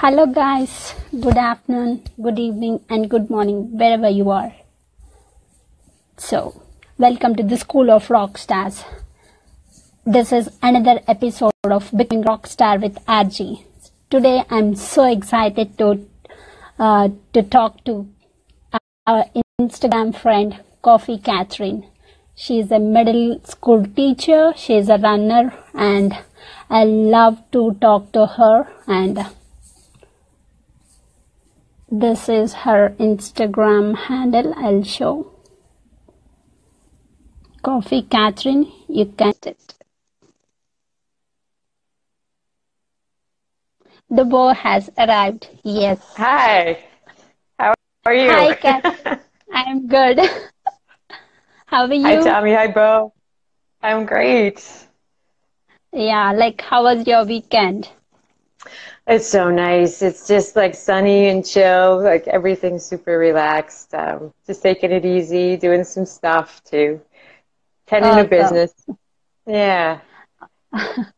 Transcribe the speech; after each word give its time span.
Hello, 0.00 0.24
guys. 0.24 0.94
Good 1.12 1.36
afternoon, 1.36 2.04
good 2.22 2.38
evening, 2.38 2.80
and 2.88 3.10
good 3.10 3.28
morning, 3.28 3.76
wherever 3.76 4.08
you 4.08 4.30
are. 4.30 4.54
So, 6.16 6.62
welcome 6.96 7.34
to 7.36 7.42
the 7.42 7.58
School 7.58 7.90
of 7.90 8.08
Rock 8.08 8.38
Stars. 8.38 8.82
This 10.06 10.32
is 10.32 10.48
another 10.62 11.00
episode 11.06 11.52
of 11.64 11.90
Becoming 11.94 12.24
Rockstar 12.24 12.80
with 12.80 12.94
RG. 13.04 13.62
Today, 14.08 14.42
I'm 14.48 14.74
so 14.74 15.04
excited 15.04 15.76
to 15.76 16.08
uh, 16.78 17.10
to 17.34 17.42
talk 17.42 17.84
to 17.84 18.08
our 19.06 19.26
Instagram 19.60 20.16
friend, 20.16 20.60
Coffee 20.80 21.18
Catherine. 21.18 21.84
She 22.34 22.58
is 22.60 22.70
a 22.70 22.78
middle 22.78 23.38
school 23.44 23.84
teacher. 23.84 24.54
She 24.56 24.76
is 24.76 24.88
a 24.88 24.96
runner, 24.96 25.52
and 25.74 26.16
I 26.70 26.84
love 26.84 27.42
to 27.52 27.74
talk 27.82 28.10
to 28.12 28.24
her 28.38 28.66
and 28.86 29.26
this 31.90 32.28
is 32.28 32.52
her 32.64 32.94
Instagram 32.98 33.96
handle. 33.96 34.54
I'll 34.56 34.82
show. 34.82 35.32
Coffee 37.62 38.02
Catherine, 38.02 38.72
you 38.88 39.06
can 39.06 39.34
it. 39.44 39.74
The 44.08 44.24
bow 44.24 44.48
has 44.54 44.90
arrived. 44.98 45.48
Yes. 45.62 45.98
Hi. 46.16 46.78
How 47.58 47.74
are 48.06 48.14
you? 48.14 48.30
Hi, 48.30 48.54
Kat. 48.54 49.22
I'm 49.52 49.86
good. 49.86 50.18
How 51.66 51.84
are 51.84 51.94
you? 51.94 52.02
Hi, 52.02 52.16
Tommy. 52.16 52.54
Hi, 52.54 52.66
Bo. 52.66 53.12
I'm 53.82 54.04
great. 54.06 54.66
Yeah, 55.92 56.32
like 56.32 56.60
how 56.60 56.84
was 56.84 57.06
your 57.06 57.24
weekend? 57.24 57.88
It's 59.06 59.26
so 59.26 59.50
nice. 59.50 60.02
It's 60.02 60.26
just 60.26 60.56
like 60.56 60.74
sunny 60.74 61.28
and 61.28 61.44
chill. 61.44 62.00
Like 62.02 62.26
everything's 62.28 62.84
super 62.84 63.18
relaxed. 63.18 63.94
Um, 63.94 64.32
just 64.46 64.62
taking 64.62 64.92
it 64.92 65.04
easy, 65.04 65.56
doing 65.56 65.84
some 65.84 66.06
stuff 66.06 66.62
too, 66.64 67.00
tending 67.86 68.16
Awesome. 68.18 68.28
business. 68.28 68.72
Yeah. 69.46 70.00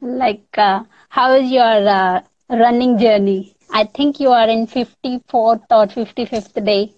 Like, 0.00 0.56
uh, 0.58 0.84
how 1.08 1.32
is 1.34 1.50
your 1.50 1.88
uh, 1.88 2.20
running 2.50 2.98
journey? 2.98 3.54
I 3.72 3.84
think 3.84 4.20
you 4.20 4.30
are 4.30 4.48
in 4.48 4.66
54th 4.66 5.64
or 5.70 5.86
55th 5.86 6.64
day. 6.64 6.92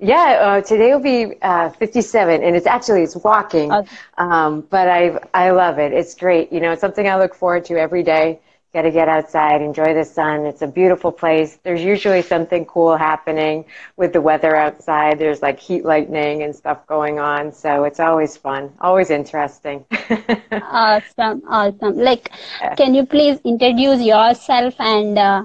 Yeah, 0.00 0.38
uh, 0.40 0.60
today 0.62 0.92
will 0.94 1.00
be 1.00 1.34
uh, 1.42 1.68
57, 1.70 2.42
and 2.42 2.56
it's 2.56 2.66
actually 2.66 3.02
it's 3.02 3.16
walking, 3.16 3.70
Uh, 3.70 3.82
um, 4.16 4.62
but 4.70 4.88
I 4.88 5.18
I 5.34 5.50
love 5.50 5.78
it. 5.78 5.92
It's 5.92 6.14
great. 6.14 6.50
You 6.52 6.60
know, 6.60 6.72
it's 6.72 6.80
something 6.80 7.06
I 7.06 7.16
look 7.18 7.34
forward 7.34 7.64
to 7.66 7.76
every 7.78 8.02
day. 8.02 8.40
Got 8.72 8.82
to 8.82 8.90
get 8.92 9.08
outside, 9.08 9.60
enjoy 9.62 9.94
the 9.94 10.04
sun. 10.04 10.46
It's 10.46 10.62
a 10.62 10.66
beautiful 10.68 11.12
place. 11.12 11.58
There's 11.64 11.82
usually 11.82 12.22
something 12.22 12.64
cool 12.66 12.96
happening 12.96 13.64
with 13.96 14.12
the 14.12 14.20
weather 14.20 14.56
outside. 14.56 15.18
There's 15.18 15.42
like 15.42 15.58
heat 15.60 15.84
lightning 15.84 16.42
and 16.44 16.54
stuff 16.54 16.86
going 16.86 17.18
on, 17.18 17.52
so 17.52 17.84
it's 17.84 18.00
always 18.00 18.36
fun, 18.36 18.72
always 18.80 19.10
interesting. 19.10 19.84
awesome, 20.60 21.42
awesome. 21.48 21.96
Like, 21.98 22.30
Yeah. 22.60 22.76
can 22.76 22.94
you 22.94 23.04
please 23.06 23.38
introduce 23.44 24.00
yourself 24.02 24.74
and 24.80 25.18
uh, 25.18 25.44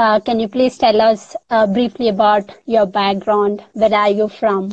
uh, 0.00 0.18
can 0.18 0.40
you 0.40 0.48
please 0.48 0.78
tell 0.78 1.00
us 1.00 1.36
uh, 1.50 1.66
briefly 1.66 2.08
about 2.08 2.56
your 2.66 2.86
background? 2.86 3.62
Where 3.74 3.94
are 3.94 4.10
you 4.10 4.28
from? 4.28 4.70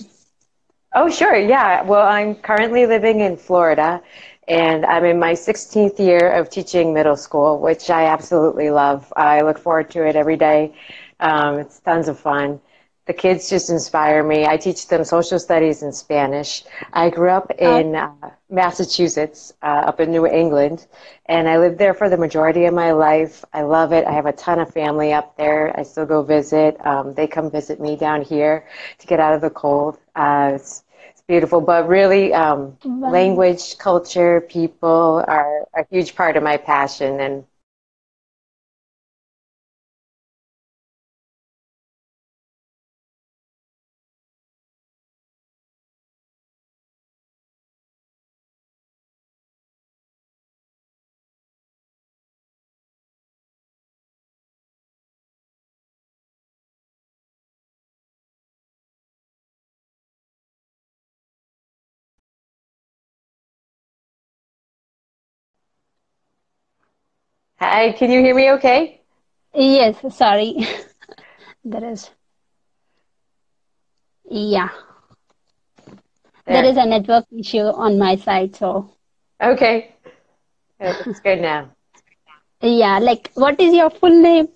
Oh, 0.94 1.10
sure. 1.10 1.36
Yeah. 1.36 1.84
Well, 1.84 2.08
I'm 2.08 2.36
currently 2.36 2.86
living 2.86 3.20
in 3.20 3.36
Florida 3.38 4.02
and 4.48 4.86
I'm 4.86 5.06
in 5.06 5.20
my 5.20 5.36
16th 5.36 6.00
year 6.00 6.32
of 6.32 6.50
teaching 6.50 6.94
middle 6.94 7.18
school, 7.18 7.60
which 7.60 7.90
I 7.90 8.06
absolutely 8.06 8.70
love. 8.72 9.12
I 9.16 9.42
look 9.42 9.58
forward 9.60 9.90
to 9.92 10.08
it 10.08 10.16
every 10.16 10.38
day. 10.38 10.74
Um, 11.20 11.60
it's 11.60 11.80
tons 11.80 12.08
of 12.08 12.18
fun. 12.20 12.62
The 13.08 13.14
kids 13.14 13.50
just 13.50 13.70
inspire 13.70 14.22
me. 14.24 14.46
I 14.46 14.58
teach 14.58 14.88
them 14.88 15.04
social 15.06 15.40
studies 15.40 15.82
and 15.82 15.96
Spanish. 15.96 16.64
I 16.94 17.10
grew 17.10 17.30
up 17.30 17.52
in 17.58 17.96
uh, 17.96 18.12
Massachusetts, 18.50 19.54
uh, 19.64 19.84
up 19.88 20.00
in 20.02 20.12
New 20.12 20.28
England, 20.28 20.88
and 21.26 21.48
I 21.48 21.58
lived 21.58 21.78
there 21.78 21.94
for 21.94 22.10
the 22.10 22.18
majority 22.18 22.66
of 22.66 22.74
my 22.74 22.92
life. 22.92 23.46
I 23.54 23.62
love 23.62 23.94
it. 23.94 24.06
I 24.06 24.12
have 24.12 24.26
a 24.26 24.34
ton 24.34 24.60
of 24.60 24.72
family 24.74 25.14
up 25.14 25.38
there. 25.38 25.74
I 25.80 25.84
still 25.84 26.06
go 26.06 26.22
visit. 26.22 26.78
Um, 26.86 27.14
they 27.14 27.28
come 27.28 27.50
visit 27.50 27.80
me 27.80 27.96
down 27.96 28.22
here 28.22 28.68
to 29.00 29.08
get 29.08 29.20
out 29.22 29.34
of 29.34 29.42
the 29.42 29.50
cold. 29.52 29.98
Uh, 30.16 30.52
it's, 30.56 30.84
it's 31.10 31.22
beautiful, 31.22 31.62
but 31.62 31.88
really, 31.88 32.34
um, 32.34 32.78
language, 33.06 33.78
culture, 33.78 34.42
people 34.42 35.24
are 35.28 35.66
a 35.76 35.86
huge 35.90 36.16
part 36.16 36.36
of 36.36 36.44
my 36.44 36.58
passion, 36.58 37.22
and 37.22 37.46
hi, 67.60 67.92
can 67.94 68.12
you 68.12 68.22
hear 68.22 68.36
me 68.36 68.52
okay? 68.54 69.02
Yes, 69.54 69.98
sorry. 70.16 70.56
There 71.64 71.84
is, 71.92 72.10
yeah, 74.30 74.70
there 76.48 76.64
There. 76.64 76.66
is 76.66 76.78
a 76.78 76.86
network 76.86 77.26
issue 77.32 77.60
on 77.60 77.98
my 77.98 78.16
side. 78.16 78.56
So, 78.56 78.90
Okay. 79.42 79.96
It's 80.80 81.20
good 81.20 81.42
now. 81.42 81.72
yeah, 82.62 83.00
like, 83.00 83.32
what 83.36 83.60
is 83.60 83.74
your 83.74 83.90
full 83.90 84.22
name? 84.22 84.48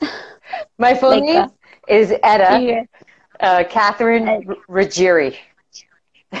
My 0.78 0.94
full 0.94 1.16
Like, 1.16 1.24
name 1.24 1.44
uh, 1.44 1.48
is 1.86 2.12
Etta 2.22 2.64
yeah, 2.64 2.82
uh, 3.40 3.64
Catherine 3.68 4.28
uh, 4.28 4.40
R- 4.48 4.56
Ruggieri. 4.68 5.36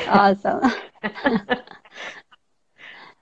awesome. 0.06 0.60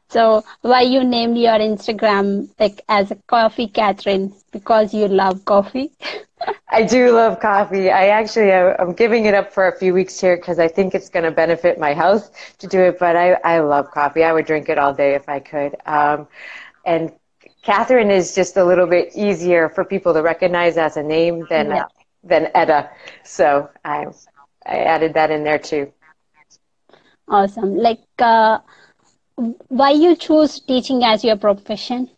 So, 0.09 0.45
why 0.63 0.83
you 0.83 1.05
named 1.05 1.39
your 1.39 1.59
Instagram 1.59 2.49
like 2.59 2.83
as 2.89 3.11
a 3.11 3.17
Coffee 3.27 3.69
Catherine? 3.69 4.33
Because 4.53 4.93
you 4.95 5.09
love 5.09 5.45
coffee? 5.45 5.93
I 6.71 6.83
do 6.83 7.13
love 7.13 7.41
coffee. 7.41 7.91
I 7.91 8.09
actually, 8.09 8.51
uh, 8.53 8.75
I'm 8.79 8.93
giving 8.93 9.27
it 9.27 9.35
up 9.35 9.53
for 9.53 9.69
a 9.69 9.77
few 9.77 9.93
weeks 9.95 10.19
here 10.21 10.37
because 10.37 10.59
I 10.59 10.69
think 10.69 10.95
it's 10.95 11.09
going 11.09 11.25
to 11.25 11.31
benefit 11.31 11.79
my 11.79 11.93
health 11.95 12.31
to 12.59 12.67
do 12.67 12.81
it. 12.81 12.99
But 12.99 13.17
I, 13.17 13.33
I 13.45 13.59
love 13.61 13.91
coffee. 13.91 14.25
I 14.25 14.33
would 14.33 14.47
drink 14.47 14.69
it 14.69 14.79
all 14.79 14.93
day 14.95 15.15
if 15.15 15.29
I 15.29 15.41
could. 15.41 15.77
Um, 15.87 16.27
and 16.85 17.13
Catherine 17.63 18.11
is 18.11 18.35
just 18.35 18.57
a 18.57 18.65
little 18.65 18.87
bit 18.87 19.11
easier 19.15 19.69
for 19.69 19.85
people 19.85 20.13
to 20.15 20.23
recognize 20.23 20.77
as 20.77 20.97
a 20.97 21.03
name 21.03 21.47
than 21.49 21.73
Yeah, 21.73 21.83
uh, 21.83 21.87
than 22.25 22.49
Etta. 22.55 22.91
So 23.25 23.69
I 23.85 24.07
I 24.67 24.79
added 24.79 25.15
that 25.15 25.31
in 25.31 25.45
there 25.45 25.59
too. 25.59 25.93
awesome. 27.29 27.77
Like, 27.77 28.05
uh, 28.19 28.59
why 29.37 29.91
you 29.91 30.17
choose 30.17 30.61
teaching 30.61 31.05
as 31.05 31.25
your 31.25 31.37
profession? 31.37 32.11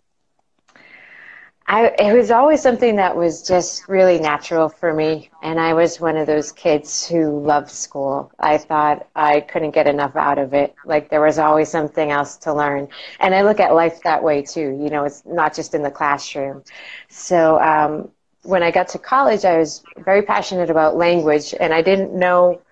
I, 1.66 1.94
it 1.98 2.14
was 2.14 2.30
always 2.30 2.62
something 2.62 2.96
that 2.96 3.14
was 3.14 3.46
just 3.46 3.88
really 3.88 4.18
natural 4.18 4.70
for 4.70 4.94
me. 4.94 5.30
And 5.42 5.60
I 5.60 5.74
was 5.74 6.00
one 6.00 6.16
of 6.16 6.26
those 6.26 6.50
kids 6.50 7.06
who 7.06 7.40
loved 7.40 7.70
school. 7.70 8.32
I 8.38 8.56
thought 8.56 9.06
I 9.14 9.40
couldn't 9.40 9.72
get 9.72 9.86
enough 9.86 10.16
out 10.16 10.38
of 10.38 10.54
it. 10.54 10.74
Like 10.86 11.10
there 11.10 11.20
was 11.20 11.38
always 11.38 11.68
something 11.68 12.10
else 12.10 12.36
to 12.38 12.54
learn. 12.54 12.88
And 13.20 13.34
I 13.34 13.42
look 13.42 13.60
at 13.60 13.74
life 13.74 14.02
that 14.04 14.22
way 14.22 14.42
too. 14.42 14.78
You 14.82 14.88
know, 14.88 15.04
it's 15.04 15.24
not 15.26 15.54
just 15.54 15.74
in 15.74 15.82
the 15.82 15.90
classroom. 15.90 16.62
So 17.08 17.60
um, 17.60 18.10
when 18.44 18.62
I 18.62 18.70
got 18.70 18.88
to 18.88 18.98
college, 18.98 19.44
I 19.44 19.58
was 19.58 19.82
very 19.98 20.22
passionate 20.22 20.70
about 20.70 20.96
language 20.96 21.54
and 21.60 21.74
I 21.74 21.82
didn't 21.82 22.14
know 22.18 22.62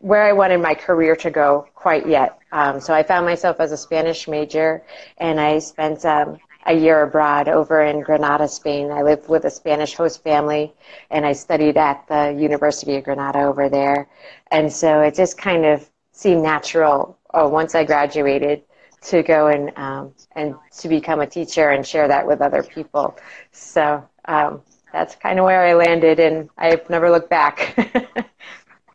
where 0.00 0.22
I 0.24 0.32
wanted 0.32 0.58
my 0.60 0.74
career 0.74 1.16
to 1.16 1.30
go 1.30 1.68
quite 1.86 2.08
yet. 2.08 2.40
Um, 2.50 2.80
so 2.80 2.92
I 2.92 3.04
found 3.04 3.26
myself 3.26 3.60
as 3.60 3.70
a 3.70 3.76
Spanish 3.76 4.26
major, 4.26 4.82
and 5.18 5.40
I 5.40 5.60
spent 5.60 6.04
um, 6.04 6.36
a 6.66 6.74
year 6.74 7.02
abroad 7.02 7.46
over 7.46 7.80
in 7.80 8.00
Granada, 8.00 8.48
Spain. 8.48 8.90
I 8.90 9.02
lived 9.02 9.28
with 9.28 9.44
a 9.44 9.50
Spanish 9.50 9.94
host 9.94 10.24
family, 10.24 10.74
and 11.12 11.24
I 11.24 11.32
studied 11.32 11.76
at 11.76 12.04
the 12.08 12.34
University 12.36 12.96
of 12.96 13.04
Granada 13.04 13.42
over 13.42 13.68
there. 13.68 14.08
And 14.50 14.72
so 14.72 15.00
it 15.02 15.14
just 15.14 15.38
kind 15.38 15.64
of 15.64 15.88
seemed 16.10 16.42
natural 16.42 17.16
uh, 17.32 17.48
once 17.48 17.76
I 17.76 17.84
graduated 17.84 18.64
to 19.02 19.22
go 19.22 19.46
and 19.46 19.70
um, 19.78 20.12
and 20.34 20.56
to 20.78 20.88
become 20.88 21.20
a 21.20 21.26
teacher 21.28 21.70
and 21.70 21.86
share 21.86 22.08
that 22.08 22.26
with 22.26 22.40
other 22.40 22.64
people. 22.64 23.16
So 23.52 24.02
um, 24.24 24.60
that's 24.92 25.14
kind 25.14 25.38
of 25.38 25.44
where 25.44 25.64
I 25.64 25.74
landed, 25.74 26.18
and 26.18 26.50
I've 26.58 26.90
never 26.90 27.12
looked 27.12 27.30
back. 27.30 27.78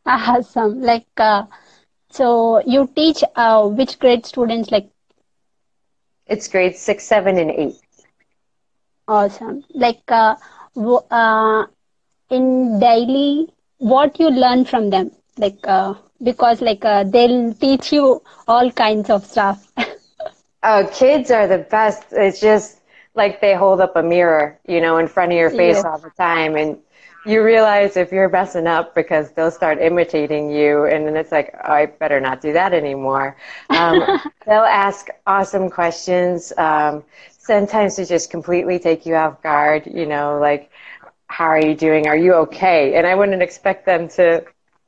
Awesome. 0.05 0.81
Like, 0.81 1.05
uh, 1.17 1.45
so 2.11 2.61
you 2.65 2.89
teach 2.95 3.23
uh, 3.35 3.67
which 3.67 3.99
grade 3.99 4.25
students? 4.25 4.71
Like, 4.71 4.89
it's 6.27 6.47
grades 6.47 6.79
six, 6.79 7.03
seven, 7.05 7.37
and 7.37 7.51
eight. 7.51 7.75
Awesome. 9.07 9.63
Like 9.73 10.01
uh, 10.09 10.35
w- 10.75 11.01
uh, 11.11 11.65
in 12.29 12.79
daily, 12.79 13.47
what 13.77 14.19
you 14.19 14.29
learn 14.29 14.65
from 14.65 14.89
them, 14.89 15.11
like 15.37 15.59
uh, 15.67 15.93
because 16.21 16.61
like 16.61 16.83
uh, 16.85 17.03
they'll 17.03 17.53
teach 17.53 17.91
you 17.91 18.21
all 18.47 18.71
kinds 18.71 19.09
of 19.09 19.25
stuff. 19.25 19.67
Oh, 20.63 20.87
kids 20.93 21.31
are 21.31 21.47
the 21.47 21.59
best. 21.59 22.05
It's 22.11 22.39
just 22.39 22.81
like 23.15 23.41
they 23.41 23.53
hold 23.55 23.81
up 23.81 23.95
a 23.95 24.03
mirror, 24.03 24.59
you 24.67 24.81
know, 24.81 24.97
in 24.97 25.07
front 25.07 25.31
of 25.31 25.37
your 25.37 25.49
face 25.49 25.83
Yeah. 25.83 25.83
all 25.83 25.99
the 25.99 26.11
time, 26.11 26.55
and 26.55 26.77
you 27.25 27.43
realize 27.43 27.97
if 27.97 28.11
you're 28.11 28.29
messing 28.29 28.67
up 28.67 28.95
because 28.95 29.31
they'll 29.31 29.51
start 29.51 29.79
imitating 29.79 30.49
you, 30.51 30.85
and 30.85 31.05
then 31.05 31.15
it's 31.15 31.31
like, 31.31 31.53
oh, 31.63 31.71
I 31.71 31.85
better 31.85 32.19
not 32.19 32.41
do 32.41 32.53
that 32.53 32.73
anymore. 32.73 33.37
Um, 33.69 34.03
they'll 34.45 34.61
ask 34.63 35.07
awesome 35.27 35.69
questions. 35.69 36.51
Um, 36.57 37.03
sometimes 37.29 37.95
to 37.95 38.05
just 38.05 38.31
completely 38.31 38.79
take 38.79 39.05
you 39.05 39.15
off 39.15 39.41
guard, 39.43 39.87
you 39.87 40.05
know, 40.05 40.39
like, 40.39 40.71
how 41.27 41.45
are 41.45 41.61
you 41.63 41.75
doing? 41.75 42.07
Are 42.07 42.17
you 42.17 42.33
okay? 42.35 42.95
And 42.95 43.07
I 43.07 43.15
wouldn't 43.15 43.41
expect 43.41 43.85
them 43.85 44.07
to 44.09 44.43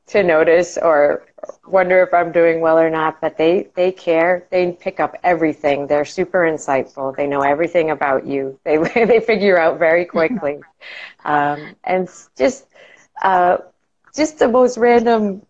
to 0.06 0.22
notice 0.22 0.76
or 0.76 1.24
wonder 1.66 2.02
if 2.02 2.12
I'm 2.14 2.32
doing 2.32 2.60
well 2.60 2.78
or 2.78 2.90
not, 2.90 3.20
but 3.20 3.36
they, 3.36 3.68
they 3.74 3.92
care. 3.92 4.46
They 4.50 4.72
pick 4.72 5.00
up 5.00 5.16
everything. 5.24 5.86
They're 5.86 6.04
super 6.04 6.40
insightful. 6.40 7.16
They 7.16 7.26
know 7.26 7.42
everything 7.42 7.90
about 7.90 8.26
you. 8.26 8.58
They, 8.64 8.76
they 9.06 9.20
figure 9.20 9.58
out 9.58 9.78
very 9.78 10.04
quickly. 10.04 10.60
Um, 11.26 11.74
and 11.84 12.06
just, 12.36 12.66
uh, 13.22 13.56
just 14.14 14.38
the 14.38 14.46
most 14.48 14.76
random, 14.76 15.40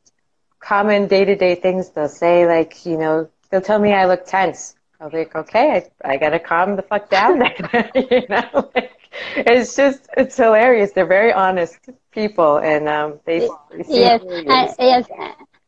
common 0.60 1.08
day 1.08 1.24
to 1.24 1.34
day 1.34 1.56
things 1.56 1.90
they'll 1.90 2.08
say, 2.08 2.46
like, 2.46 2.86
you 2.86 2.96
know, 2.96 3.28
they'll 3.50 3.60
tell 3.60 3.80
me 3.80 3.92
I 3.92 4.06
look 4.06 4.24
tense. 4.24 4.76
I'll 5.00 5.10
be 5.10 5.18
like, 5.18 5.34
okay, 5.34 5.90
I, 6.04 6.12
I 6.12 6.16
gotta 6.16 6.38
calm 6.38 6.76
the 6.76 6.82
fuck 6.82 7.10
down. 7.10 7.38
you 7.94 8.22
know, 8.28 8.70
like, 8.74 8.92
it's 9.36 9.76
just, 9.76 10.08
it's 10.16 10.36
hilarious. 10.36 10.92
They're 10.92 11.06
very 11.06 11.32
honest 11.32 11.78
people, 12.12 12.58
and 12.58 12.88
um, 12.88 13.20
they, 13.26 13.48
yes, 13.88 14.22
and, 14.22 14.46
yes, 14.46 14.76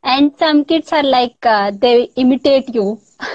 and 0.06 0.32
some 0.38 0.64
kids 0.64 0.92
are 0.92 1.02
like 1.04 1.36
uh, 1.44 1.70
they 1.72 2.04
imitate 2.16 2.74
you. 2.74 3.00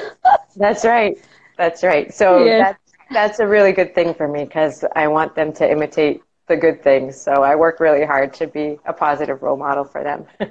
That's 0.56 0.86
right. 0.86 1.18
That's 1.58 1.84
right. 1.84 2.14
So 2.14 2.54
Yes. 2.54 2.58
that's 2.58 2.80
that's 3.12 3.40
a 3.40 3.48
really 3.48 3.72
good 3.74 3.94
thing 3.96 4.14
for 4.14 4.28
me 4.28 4.46
because 4.46 4.84
I 4.96 5.08
want 5.08 5.36
them 5.36 5.54
to 5.54 5.70
imitate 5.70 6.24
the 6.48 6.58
good 6.58 6.84
things. 6.84 7.20
So 7.20 7.44
I 7.44 7.56
work 7.56 7.80
really 7.80 8.06
hard 8.06 8.34
to 8.36 8.48
be 8.48 8.80
a 8.86 8.94
positive 8.94 9.42
role 9.42 9.58
model 9.58 9.86
for 9.86 10.04
them. 10.04 10.26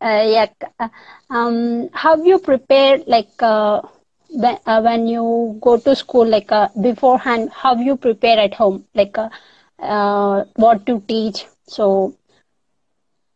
Uh, 0.00 0.24
yeah. 0.36 0.46
uh, 0.80 0.88
Um, 1.30 1.88
how 1.92 2.14
you 2.28 2.38
prepare 2.38 2.98
like 3.06 3.34
uh, 3.42 3.80
when, 4.30 4.58
uh, 4.66 4.80
when 4.82 5.06
you 5.08 5.58
go 5.60 5.76
to 5.78 5.94
school 5.94 6.26
like 6.26 6.50
uh, 6.52 6.68
beforehand? 6.80 7.50
How 7.62 7.74
you 7.76 7.96
prepare 7.96 8.38
at 8.38 8.54
home? 8.54 8.84
Like 8.94 9.16
uh, 9.18 9.28
uh, 9.80 10.44
what 10.56 10.86
to 10.86 11.00
teach? 11.08 11.46
So 11.66 12.14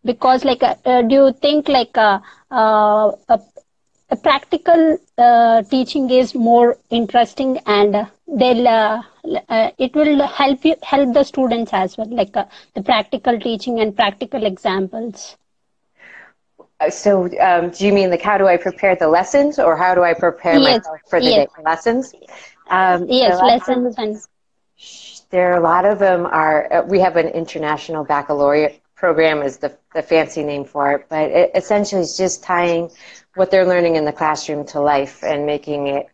because 0.05 0.45
like 0.45 0.63
uh, 0.63 0.75
uh, 0.85 1.03
do 1.03 1.15
you 1.15 1.33
think 1.33 1.69
like 1.69 1.97
uh, 1.97 2.19
uh, 2.51 3.11
a, 3.29 3.41
a 4.11 4.17
practical 4.17 4.99
uh, 5.19 5.63
teaching 5.63 6.11
is 6.11 6.35
more 6.35 6.77
interesting 6.91 7.59
and 7.67 8.07
they'll 8.27 8.69
uh, 8.69 9.03
uh, 9.49 9.71
it 9.79 9.95
will 9.95 10.27
help 10.27 10.65
you 10.65 10.75
help 10.83 11.13
the 11.15 11.25
students 11.25 11.73
as 11.73 11.97
well 11.97 12.09
like 12.23 12.37
uh, 12.37 12.45
the 12.75 12.83
practical 12.83 13.39
teaching 13.41 13.81
and 13.81 13.97
practical 13.97 14.45
examples 14.45 15.37
so 16.91 17.25
um, 17.41 17.71
do 17.71 17.87
you 17.87 17.93
mean 17.93 18.11
like 18.11 18.23
how 18.23 18.39
do 18.39 18.47
I 18.47 18.57
prepare 18.57 18.95
the 18.97 19.09
lessons 19.09 19.59
or 19.59 19.77
how 19.77 19.95
do 19.95 20.03
I 20.03 20.15
prepare 20.15 20.61
Yes, 20.61 20.81
myself 20.81 21.01
for 21.09 21.21
the 21.21 21.33
yes. 21.33 21.47
day 21.47 21.49
lessons? 21.65 22.15
Um, 22.71 23.09
yes 23.09 23.43
lessons 23.43 23.97
and 23.99 24.17
There 25.31 25.53
are 25.53 25.57
a 25.57 25.61
lot 25.63 25.85
of 25.85 25.99
them 25.99 26.27
are. 26.27 26.73
Uh, 26.73 26.83
we 26.85 27.01
have 27.01 27.17
an 27.17 27.29
international 27.29 28.05
baccalaureate 28.05 28.82
program, 29.03 29.43
is 29.43 29.57
the 29.59 29.71
the 29.97 30.03
fancy 30.13 30.45
name 30.45 30.65
for 30.65 30.85
it, 30.95 31.01
but 31.09 31.25
it 31.41 31.51
essentially 31.61 32.03
is 32.09 32.17
just 32.17 32.37
tying 32.45 32.89
what 33.35 33.51
they're 33.51 33.71
learning 33.75 33.97
in 33.97 34.05
the 34.05 34.17
classroom 34.21 34.65
to 34.73 34.79
life 34.95 35.17
and 35.25 35.45
making 35.45 35.89
it 35.89 36.07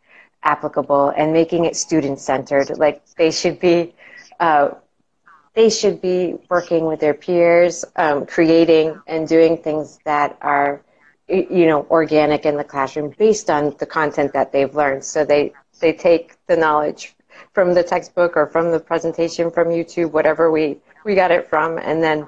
applicable 0.42 1.04
and 1.20 1.26
making 1.40 1.66
it 1.68 1.76
student 1.76 2.18
centered. 2.18 2.66
Like 2.84 2.96
they 3.20 3.30
should 3.30 3.60
be. 3.60 3.94
Uh, 4.40 4.66
they 5.54 5.70
should 5.70 6.00
be 6.00 6.18
working 6.48 6.84
with 6.90 7.00
their 7.00 7.14
peers, 7.24 7.84
um, 7.96 8.26
creating 8.26 8.86
and 9.08 9.26
doing 9.26 9.56
things 9.56 9.98
that 10.04 10.38
are, 10.40 10.80
you 11.26 11.66
know, 11.66 11.80
organic 11.90 12.46
in 12.46 12.56
the 12.56 12.62
classroom 12.72 13.12
based 13.18 13.50
on 13.50 13.74
the 13.80 13.86
content 13.98 14.32
that 14.34 14.52
they've 14.52 14.74
learned. 14.82 15.02
So 15.02 15.24
they 15.24 15.52
they 15.80 15.92
take 15.92 16.26
the 16.46 16.56
knowledge 16.56 17.02
from 17.54 17.74
the 17.74 17.82
textbook 17.82 18.32
or 18.36 18.46
from 18.46 18.70
the 18.70 18.80
presentation 18.80 19.50
from 19.50 19.66
YouTube, 19.78 20.10
whatever 20.12 20.44
we 20.58 20.64
we 21.04 21.14
got 21.22 21.30
it 21.38 21.48
from, 21.52 21.78
and 21.78 22.02
then 22.06 22.26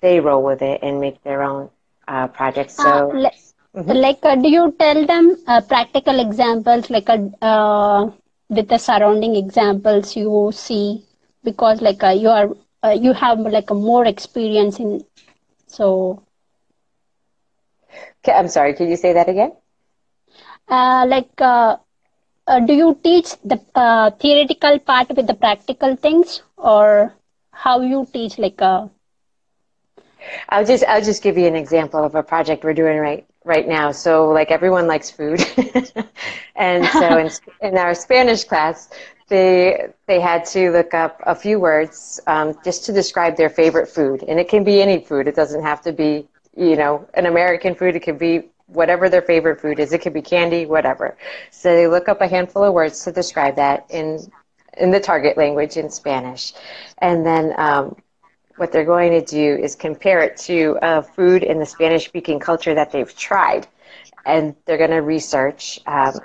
they 0.00 0.20
roll 0.20 0.42
with 0.42 0.62
it 0.62 0.80
and 0.82 1.00
make 1.00 1.22
their 1.22 1.42
own 1.42 1.70
uh, 2.06 2.28
projects. 2.28 2.74
Uh, 2.78 3.00
So 3.02 3.18
li- 3.22 3.40
like 4.04 4.24
uh, 4.24 4.34
do 4.36 4.48
you 4.48 4.74
tell 4.78 5.04
them 5.06 5.36
uh, 5.46 5.60
practical 5.60 6.18
examples 6.20 6.90
like 6.90 7.08
a 7.08 7.18
uh, 7.52 8.10
with 8.48 8.68
the 8.68 8.78
surrounding 8.78 9.34
examples 9.36 10.16
you 10.16 10.50
see 10.52 11.02
because 11.44 11.80
like 11.82 12.02
uh, 12.02 12.08
you 12.22 12.28
are 12.28 12.48
uh, 12.84 12.96
you 13.06 13.12
have 13.12 13.38
like 13.40 13.70
a 13.70 13.74
more 13.74 14.04
experience 14.06 14.78
in 14.80 15.04
so 15.66 16.22
Okay, 18.24 18.32
I'm 18.32 18.48
sorry, 18.48 18.74
could 18.74 18.88
you 18.88 18.96
say 18.96 19.12
that 19.14 19.28
again? 19.28 19.52
uh, 20.68 21.04
like 21.08 21.40
uh, 21.40 21.76
uh, 22.46 22.60
do 22.60 22.72
you 22.74 22.98
teach 23.02 23.30
the 23.44 23.58
uh, 23.74 24.10
theoretical 24.20 24.78
part 24.78 25.08
with 25.16 25.26
the 25.26 25.34
practical 25.34 25.96
things 25.96 26.42
or 26.56 27.14
how 27.52 27.80
you 27.80 28.06
teach 28.12 28.38
like 28.38 28.60
uh, 28.62 28.86
I'll 30.48 30.64
just 30.64 30.84
I'll 30.84 31.02
just 31.02 31.22
give 31.22 31.38
you 31.38 31.46
an 31.46 31.56
example 31.56 32.02
of 32.02 32.14
a 32.14 32.22
project 32.22 32.64
we're 32.64 32.74
doing 32.74 32.98
right 32.98 33.26
right 33.44 33.66
now. 33.66 33.92
So 33.92 34.28
like 34.30 34.50
everyone 34.50 34.86
likes 34.86 35.10
food, 35.10 35.40
and 36.56 36.86
so 36.86 37.18
in, 37.18 37.30
in 37.68 37.78
our 37.78 37.94
Spanish 37.94 38.44
class, 38.44 38.90
they 39.28 39.88
they 40.06 40.20
had 40.20 40.44
to 40.46 40.70
look 40.70 40.94
up 40.94 41.20
a 41.26 41.34
few 41.34 41.60
words 41.60 42.20
um, 42.26 42.54
just 42.64 42.84
to 42.86 42.92
describe 42.92 43.36
their 43.36 43.50
favorite 43.50 43.88
food, 43.88 44.24
and 44.28 44.38
it 44.38 44.48
can 44.48 44.64
be 44.64 44.80
any 44.80 45.00
food. 45.00 45.28
It 45.28 45.34
doesn't 45.36 45.62
have 45.62 45.80
to 45.82 45.92
be 45.92 46.26
you 46.56 46.76
know 46.76 47.06
an 47.14 47.26
American 47.26 47.74
food. 47.74 47.96
It 47.96 48.00
could 48.00 48.18
be 48.18 48.44
whatever 48.66 49.08
their 49.08 49.22
favorite 49.22 49.60
food 49.60 49.78
is. 49.78 49.92
It 49.92 50.02
could 50.02 50.12
be 50.12 50.22
candy, 50.22 50.66
whatever. 50.66 51.16
So 51.50 51.74
they 51.74 51.86
look 51.88 52.08
up 52.08 52.20
a 52.20 52.28
handful 52.28 52.64
of 52.64 52.74
words 52.74 53.04
to 53.04 53.12
describe 53.12 53.56
that 53.56 53.86
in 53.90 54.30
in 54.76 54.90
the 54.90 55.00
target 55.00 55.36
language 55.36 55.76
in 55.76 55.90
Spanish, 55.90 56.52
and 56.98 57.24
then. 57.24 57.54
Um, 57.58 57.96
what 58.58 58.72
they're 58.72 58.84
going 58.84 59.12
to 59.12 59.24
do 59.24 59.62
is 59.62 59.74
compare 59.74 60.20
it 60.20 60.36
to 60.36 60.78
a 60.82 61.02
food 61.02 61.42
in 61.42 61.58
the 61.58 61.66
Spanish 61.66 62.06
speaking 62.06 62.38
culture 62.38 62.74
that 62.74 62.92
they've 62.92 63.14
tried. 63.16 63.66
And 64.26 64.54
they're 64.64 64.78
going 64.78 64.90
to 64.90 65.02
research 65.02 65.80
um, 65.86 66.20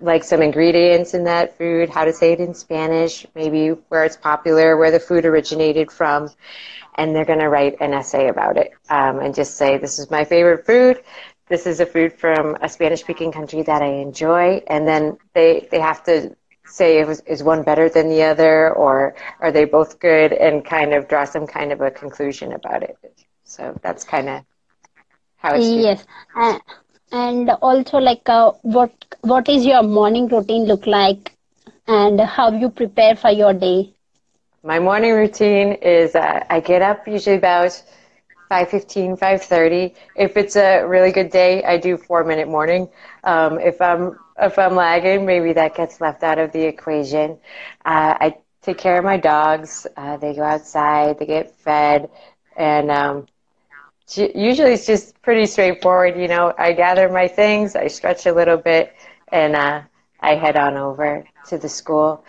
like 0.00 0.24
some 0.24 0.42
ingredients 0.42 1.14
in 1.14 1.24
that 1.24 1.56
food, 1.58 1.88
how 1.88 2.04
to 2.04 2.12
say 2.12 2.32
it 2.32 2.40
in 2.40 2.54
Spanish, 2.54 3.26
maybe 3.34 3.68
where 3.88 4.04
it's 4.04 4.16
popular, 4.16 4.76
where 4.76 4.90
the 4.90 5.00
food 5.00 5.24
originated 5.24 5.90
from. 5.90 6.28
And 6.96 7.14
they're 7.14 7.24
going 7.24 7.38
to 7.38 7.48
write 7.48 7.80
an 7.80 7.94
essay 7.94 8.28
about 8.28 8.56
it 8.56 8.72
um, 8.90 9.20
and 9.20 9.34
just 9.34 9.56
say, 9.56 9.78
This 9.78 9.98
is 9.98 10.10
my 10.10 10.24
favorite 10.24 10.66
food. 10.66 11.02
This 11.48 11.66
is 11.66 11.80
a 11.80 11.86
food 11.86 12.12
from 12.12 12.56
a 12.60 12.68
Spanish 12.68 13.00
speaking 13.00 13.32
country 13.32 13.62
that 13.62 13.82
I 13.82 13.86
enjoy. 13.86 14.62
And 14.66 14.86
then 14.86 15.18
they, 15.34 15.68
they 15.70 15.80
have 15.80 16.04
to 16.04 16.36
say 16.64 16.98
is, 16.98 17.20
is 17.26 17.42
one 17.42 17.62
better 17.62 17.88
than 17.88 18.08
the 18.08 18.22
other 18.22 18.72
or 18.72 19.14
are 19.40 19.50
they 19.52 19.64
both 19.64 19.98
good 20.00 20.32
and 20.32 20.64
kind 20.64 20.92
of 20.94 21.08
draw 21.08 21.24
some 21.24 21.46
kind 21.46 21.72
of 21.72 21.80
a 21.80 21.90
conclusion 21.90 22.52
about 22.52 22.82
it. 22.82 22.96
So 23.44 23.78
that's 23.82 24.04
kind 24.04 24.28
of 24.28 24.42
how 25.36 25.54
it's 25.54 25.72
yes. 25.84 26.04
Uh, 26.34 26.58
and 27.12 27.50
also 27.62 27.98
like 27.98 28.28
uh, 28.28 28.52
what 28.62 28.92
what 29.22 29.48
is 29.48 29.64
your 29.64 29.82
morning 29.82 30.28
routine 30.28 30.64
look 30.66 30.86
like? 30.86 31.32
And 31.86 32.20
how 32.20 32.50
you 32.52 32.70
prepare 32.70 33.16
for 33.16 33.30
your 33.30 33.52
day? 33.54 33.94
My 34.62 34.78
morning 34.80 35.12
routine 35.12 35.72
is 35.72 36.14
uh, 36.14 36.44
i 36.50 36.60
get 36.60 36.82
up 36.82 37.06
usually 37.06 37.36
about 37.36 37.82
5.15 38.52 39.18
5.30 39.18 39.94
if 40.16 40.36
it's 40.36 40.56
a 40.56 40.84
really 40.84 41.12
good 41.12 41.30
day 41.30 41.62
i 41.64 41.76
do 41.78 41.96
four 41.96 42.24
minute 42.24 42.48
morning 42.48 42.88
um, 43.24 43.58
if 43.58 43.80
i'm 43.80 44.18
if 44.38 44.58
i'm 44.58 44.74
lagging 44.76 45.24
maybe 45.26 45.52
that 45.52 45.74
gets 45.74 46.00
left 46.00 46.22
out 46.22 46.38
of 46.38 46.52
the 46.52 46.62
equation 46.62 47.38
uh, 47.86 48.14
i 48.20 48.36
take 48.62 48.78
care 48.78 48.98
of 48.98 49.04
my 49.04 49.16
dogs 49.16 49.86
uh, 49.96 50.16
they 50.18 50.34
go 50.34 50.42
outside 50.42 51.18
they 51.18 51.26
get 51.26 51.50
fed 51.56 52.10
and 52.56 52.90
um, 52.90 53.26
usually 54.34 54.72
it's 54.72 54.86
just 54.86 55.20
pretty 55.22 55.46
straightforward. 55.46 56.16
You 56.18 56.28
know, 56.28 56.52
I 56.58 56.72
gather 56.72 57.08
my 57.08 57.28
things, 57.28 57.76
I 57.76 57.88
stretch 57.88 58.26
a 58.26 58.32
little 58.32 58.56
bit, 58.56 58.92
and 59.30 59.56
uh, 59.56 59.82
I 60.20 60.34
head 60.34 60.56
on 60.56 60.76
over 60.76 61.24
to 61.48 61.58
the 61.58 61.68
school. 61.68 62.24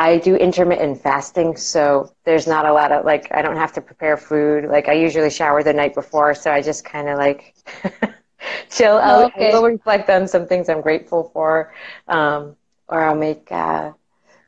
I 0.00 0.18
do 0.18 0.36
intermittent 0.36 1.02
fasting, 1.02 1.56
so 1.56 2.12
there's 2.24 2.46
not 2.46 2.66
a 2.66 2.72
lot 2.72 2.92
of 2.92 3.04
like 3.04 3.28
I 3.32 3.42
don't 3.42 3.56
have 3.56 3.72
to 3.74 3.82
prepare 3.82 4.16
food. 4.16 4.64
Like 4.66 4.88
I 4.88 4.94
usually 4.94 5.30
shower 5.30 5.62
the 5.62 5.74
night 5.74 5.94
before, 5.94 6.34
so 6.34 6.50
I 6.52 6.62
just 6.62 6.84
kind 6.84 7.08
of 7.08 7.18
like 7.18 7.54
chill. 8.70 8.98
I'll, 8.98 9.30
Okay. 9.30 9.52
I'll 9.52 9.64
reflect 9.64 10.10
on 10.10 10.28
some 10.28 10.46
things 10.46 10.68
I'm 10.68 10.80
grateful 10.82 11.30
for, 11.32 11.72
um, 12.08 12.56
or 12.88 13.02
I'll 13.02 13.16
make 13.16 13.48
uh, 13.52 13.92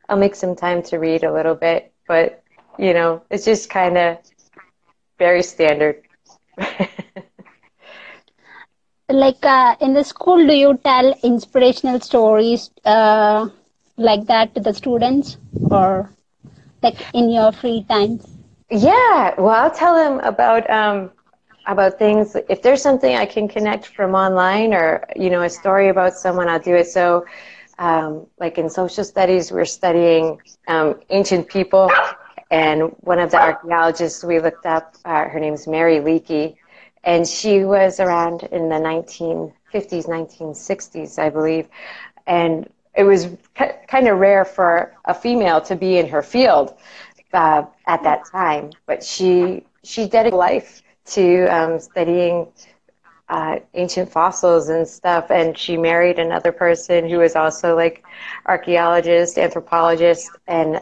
I'll 0.09 0.19
make 0.19 0.35
some 0.37 0.57
time 0.57 0.83
to 0.85 0.99
read 0.99 1.25
a 1.25 1.33
little 1.33 1.55
bit, 1.55 1.93
but 2.09 2.43
you 2.79 2.95
know, 2.95 3.23
it's 3.31 3.45
just 3.45 3.71
kind 3.71 3.99
of 3.99 4.19
very 5.19 5.43
standard. 5.43 6.03
like 9.09 9.45
uh, 9.45 9.77
in 9.81 9.95
the 9.95 10.05
school, 10.05 10.47
do 10.47 10.55
you 10.55 10.79
tell 10.85 11.15
inspirational 11.23 12.01
stories 12.01 12.71
uh, 12.85 13.49
like 13.97 14.27
that 14.27 14.55
to 14.55 14.61
the 14.61 14.73
students, 14.73 15.37
or 15.71 16.11
like 16.83 16.97
in 17.15 17.31
your 17.31 17.53
free 17.53 17.85
time? 17.89 18.21
Yeah, 18.71 19.35
well, 19.39 19.51
I'll 19.65 19.71
tell 19.71 19.95
them 19.95 20.21
about 20.21 20.69
um, 20.71 21.11
about 21.67 21.99
things. 21.99 22.37
If 22.49 22.63
there's 22.63 22.83
something 22.83 23.15
I 23.15 23.27
can 23.27 23.49
connect 23.49 23.87
from 23.87 24.15
online, 24.15 24.75
or 24.75 25.05
you 25.17 25.31
know, 25.31 25.43
a 25.43 25.51
story 25.51 25.89
about 25.89 26.15
someone, 26.15 26.49
I'll 26.49 26.59
do 26.61 26.75
it. 26.75 26.87
So, 26.87 27.25
um, 27.79 28.27
like 28.39 28.59
in 28.59 28.69
social 28.69 29.05
studies, 29.05 29.53
we're 29.53 29.65
studying 29.65 30.39
um, 30.69 31.01
ancient 31.11 31.49
people, 31.49 31.91
and 32.51 32.83
one 33.01 33.19
of 33.19 33.31
the 33.31 33.41
archaeologists 33.41 34.25
we 34.25 34.41
looked 34.41 34.67
up, 34.67 34.95
uh, 35.05 35.25
her 35.29 35.39
name's 35.41 35.67
Mary 35.67 35.99
Leakey, 35.99 36.57
and 37.05 37.27
she 37.27 37.65
was 37.65 38.01
around 38.01 38.43
in 38.53 38.69
the 38.69 38.79
1950s, 38.79 40.09
1960s, 40.09 41.19
I 41.19 41.31
believe, 41.31 41.69
and 42.27 42.69
it 42.95 43.05
was 43.05 43.29
kind 43.89 44.09
of 44.09 44.19
rare 44.19 44.45
for 44.45 44.95
a 45.07 45.15
female 45.15 45.61
to 45.63 45.77
be 45.77 45.99
in 45.99 46.09
her 46.09 46.23
field 46.23 46.75
uh, 47.33 47.65
at 47.87 48.03
that 48.05 48.25
time. 48.31 48.71
But 48.87 49.03
she 49.03 49.65
she 49.85 50.09
dedicated 50.09 50.35
life 50.39 50.83
to 51.07 51.47
um, 51.47 51.81
studying 51.81 52.49
uh, 53.29 53.59
ancient 53.75 54.11
fossils 54.11 54.69
and 54.69 54.87
stuff, 54.87 55.31
and 55.31 55.57
she 55.57 55.77
married 55.77 56.19
another 56.19 56.53
person 56.53 57.09
who 57.09 57.19
was 57.19 57.37
also 57.37 57.77
like 57.77 58.05
archaeologist, 58.47 59.39
anthropologist, 59.39 60.31
and 60.49 60.81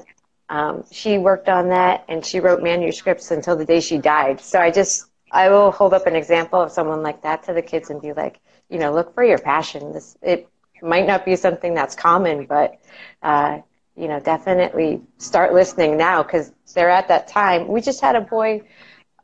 um, 0.50 0.84
she 0.90 1.18
worked 1.18 1.48
on 1.48 1.68
that 1.68 2.04
and 2.08 2.24
she 2.26 2.40
wrote 2.40 2.62
manuscripts 2.62 3.30
until 3.30 3.56
the 3.56 3.64
day 3.64 3.80
she 3.80 3.98
died. 3.98 4.40
So 4.40 4.60
I 4.60 4.70
just 4.70 5.06
I 5.32 5.48
will 5.50 5.70
hold 5.70 5.94
up 5.94 6.06
an 6.06 6.16
example 6.16 6.60
of 6.60 6.72
someone 6.72 7.02
like 7.02 7.22
that 7.22 7.44
to 7.44 7.54
the 7.54 7.62
kids 7.62 7.90
and 7.90 8.02
be 8.02 8.12
like, 8.12 8.40
you 8.68 8.78
know, 8.78 8.92
look 8.92 9.14
for 9.14 9.24
your 9.24 9.38
passion. 9.38 9.92
This 9.92 10.16
it 10.22 10.49
might 10.82 11.06
not 11.06 11.24
be 11.24 11.36
something 11.36 11.74
that's 11.74 11.94
common, 11.94 12.46
but 12.46 12.78
uh, 13.22 13.58
you 13.96 14.08
know, 14.08 14.20
definitely 14.20 15.00
start 15.18 15.52
listening 15.52 15.96
now 15.96 16.22
because 16.22 16.52
they're 16.74 16.90
at 16.90 17.08
that 17.08 17.28
time. 17.28 17.68
We 17.68 17.80
just 17.80 18.00
had 18.00 18.16
a 18.16 18.20
boy 18.20 18.62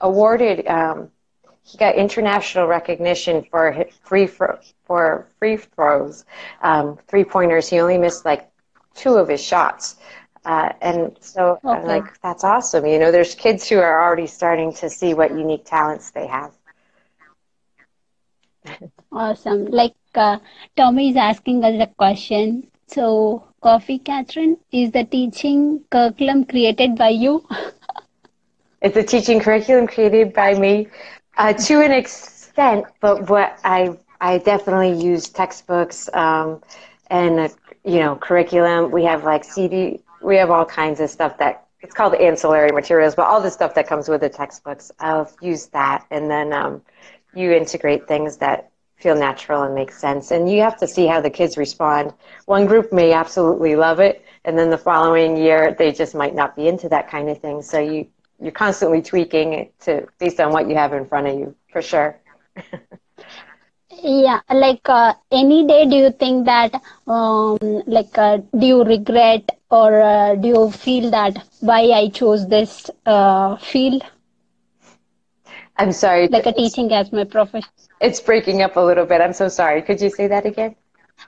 awarded. 0.01 0.67
Um, 0.67 1.11
he 1.63 1.79
got 1.79 1.95
international 1.97 2.67
recognition 2.67 3.43
for 3.51 3.87
free 4.03 4.27
for, 4.27 4.59
for 4.85 5.27
free 5.39 5.57
throws, 5.57 6.25
um, 6.63 6.99
three 7.09 7.25
pointers. 7.25 7.69
He 7.69 7.81
only 7.81 7.99
missed 7.99 8.25
like 8.25 8.49
two 8.95 9.15
of 9.17 9.29
his 9.29 9.43
shots. 9.43 9.97
Uh, 10.45 10.71
and 10.81 11.17
so 11.21 11.59
okay. 11.65 11.73
I'm 11.73 11.85
like, 11.85 12.21
that's 12.23 12.45
awesome. 12.45 12.87
You 12.87 12.99
know, 12.99 13.11
there's 13.11 13.35
kids 13.35 13.69
who 13.69 13.79
are 13.79 14.03
already 14.03 14.27
starting 14.27 14.73
to 14.75 14.89
see 14.91 15.15
what 15.15 15.31
unique 15.33 15.65
talents 15.65 16.11
they 16.11 16.27
have. 16.27 16.53
Awesome. 19.13 19.67
Like 19.67 19.95
uh, 20.17 20.39
Tommy 20.77 21.11
is 21.11 21.17
asking 21.17 21.65
us 21.65 21.81
a 21.81 21.87
question. 21.87 22.67
So, 22.89 23.45
Coffee 23.63 23.99
Catherine, 23.99 24.57
is 24.71 24.93
the 24.93 25.05
teaching 25.05 25.83
curriculum 25.91 26.45
created 26.45 26.97
by 26.97 27.09
you? 27.09 27.47
it's 28.81 28.97
a 28.97 29.03
teaching 29.03 29.41
curriculum 29.41 29.87
created 29.87 30.33
by 30.33 30.55
me 30.55 30.89
uh, 31.37 31.53
to 31.53 31.81
an 31.81 31.93
extent, 31.93 32.87
but 33.01 33.29
what 33.29 33.59
I 33.65 33.97
I 34.21 34.39
definitely 34.39 34.93
use 34.93 35.29
textbooks 35.29 36.09
um, 36.15 36.63
and 37.09 37.41
uh, 37.41 37.49
you 37.85 37.99
know 37.99 38.17
curriculum. 38.17 38.91
We 38.91 39.05
have 39.05 39.25
like 39.25 39.45
CD. 39.45 40.01
We 40.23 40.37
have 40.37 40.51
all 40.51 40.65
kinds 40.65 41.01
of 41.01 41.11
stuff 41.11 41.39
that 41.39 41.67
it's 41.81 41.95
called 41.95 42.15
ancillary 42.15 42.73
materials, 42.73 43.15
but 43.15 43.27
all 43.27 43.41
the 43.41 43.51
stuff 43.51 43.75
that 43.75 43.87
comes 43.87 44.09
with 44.09 44.23
the 44.23 44.29
textbooks, 44.29 44.91
I'll 44.99 45.31
use 45.41 45.67
that, 45.67 46.07
and 46.11 46.31
then 46.31 46.53
um, 46.53 46.83
you 47.35 47.53
integrate 47.53 48.09
things 48.09 48.39
that 48.39 48.71
feel 48.97 49.15
natural 49.15 49.63
and 49.63 49.75
make 49.75 49.93
sense. 49.93 50.31
And 50.31 50.51
you 50.51 50.61
have 50.63 50.77
to 50.79 50.87
see 50.87 51.07
how 51.07 51.21
the 51.21 51.31
kids 51.31 51.57
respond. 51.57 52.13
One 52.47 52.67
group 52.67 52.93
may 52.93 53.13
absolutely 53.13 53.77
love 53.77 54.01
it, 54.01 54.25
and 54.45 54.59
then 54.59 54.71
the 54.71 54.79
following 54.79 55.37
year 55.37 55.75
they 55.79 55.93
just 55.93 56.15
might 56.15 56.35
not 56.35 56.57
be 56.57 56.69
into 56.69 56.89
that 56.89 57.11
kind 57.11 57.29
of 57.29 57.39
thing. 57.41 57.63
So 57.63 57.79
you 57.79 58.07
you're 58.41 58.53
constantly 58.53 59.03
tweaking 59.03 59.53
it 59.55 59.81
to 59.81 60.07
based 60.19 60.41
on 60.41 60.53
what 60.53 60.69
you 60.69 60.75
have 60.77 60.93
in 60.93 61.07
front 61.07 61.27
of 61.27 61.39
you, 61.39 61.55
for 61.73 61.83
sure. 61.83 62.19
yeah, 64.03 64.41
like 64.51 64.89
uh, 64.89 65.15
any 65.31 65.67
day, 65.67 65.87
do 65.87 65.97
you 65.97 66.11
think 66.11 66.47
that 66.47 66.75
um, 67.07 67.59
like 67.87 68.17
uh, 68.19 68.39
do 68.59 68.67
you 68.67 68.85
regret 68.85 69.51
or 69.71 70.01
uh, 70.01 70.35
do 70.37 70.49
you 70.49 70.71
feel 70.71 71.11
that 71.11 71.37
why 71.61 71.81
I 71.93 72.09
chose 72.09 72.47
this 72.49 72.91
uh, 73.07 73.57
field? 73.57 74.03
I'm 75.79 75.93
sorry. 75.93 76.29
Like 76.29 76.47
a 76.47 76.53
teaching 76.53 76.93
as 76.93 77.13
my 77.13 77.25
profession. 77.25 77.71
It's 78.01 78.21
breaking 78.21 78.63
up 78.63 78.77
a 78.77 78.81
little 78.81 79.05
bit. 79.07 79.21
I'm 79.21 79.33
so 79.33 79.49
sorry. 79.49 79.83
Could 79.83 80.01
you 80.01 80.11
say 80.11 80.27
that 80.29 80.45
again? 80.47 80.75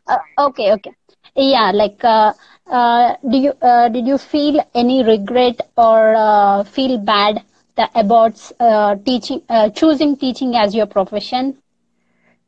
Uh, 0.06 0.18
okay, 0.38 0.72
okay. 0.72 0.92
Yeah, 1.34 1.70
like, 1.72 2.02
uh, 2.04 2.32
uh, 2.66 3.14
do 3.30 3.36
you 3.38 3.52
uh, 3.62 3.88
did 3.88 4.06
you 4.06 4.18
feel 4.18 4.60
any 4.74 5.02
regret 5.04 5.60
or 5.76 6.14
uh, 6.16 6.64
feel 6.64 6.98
bad 6.98 7.42
that, 7.76 7.90
about 7.94 8.40
uh, 8.60 8.96
teaching, 9.04 9.42
choosing 9.74 10.16
teaching 10.16 10.56
as 10.56 10.74
your 10.74 10.86
profession? 10.86 11.56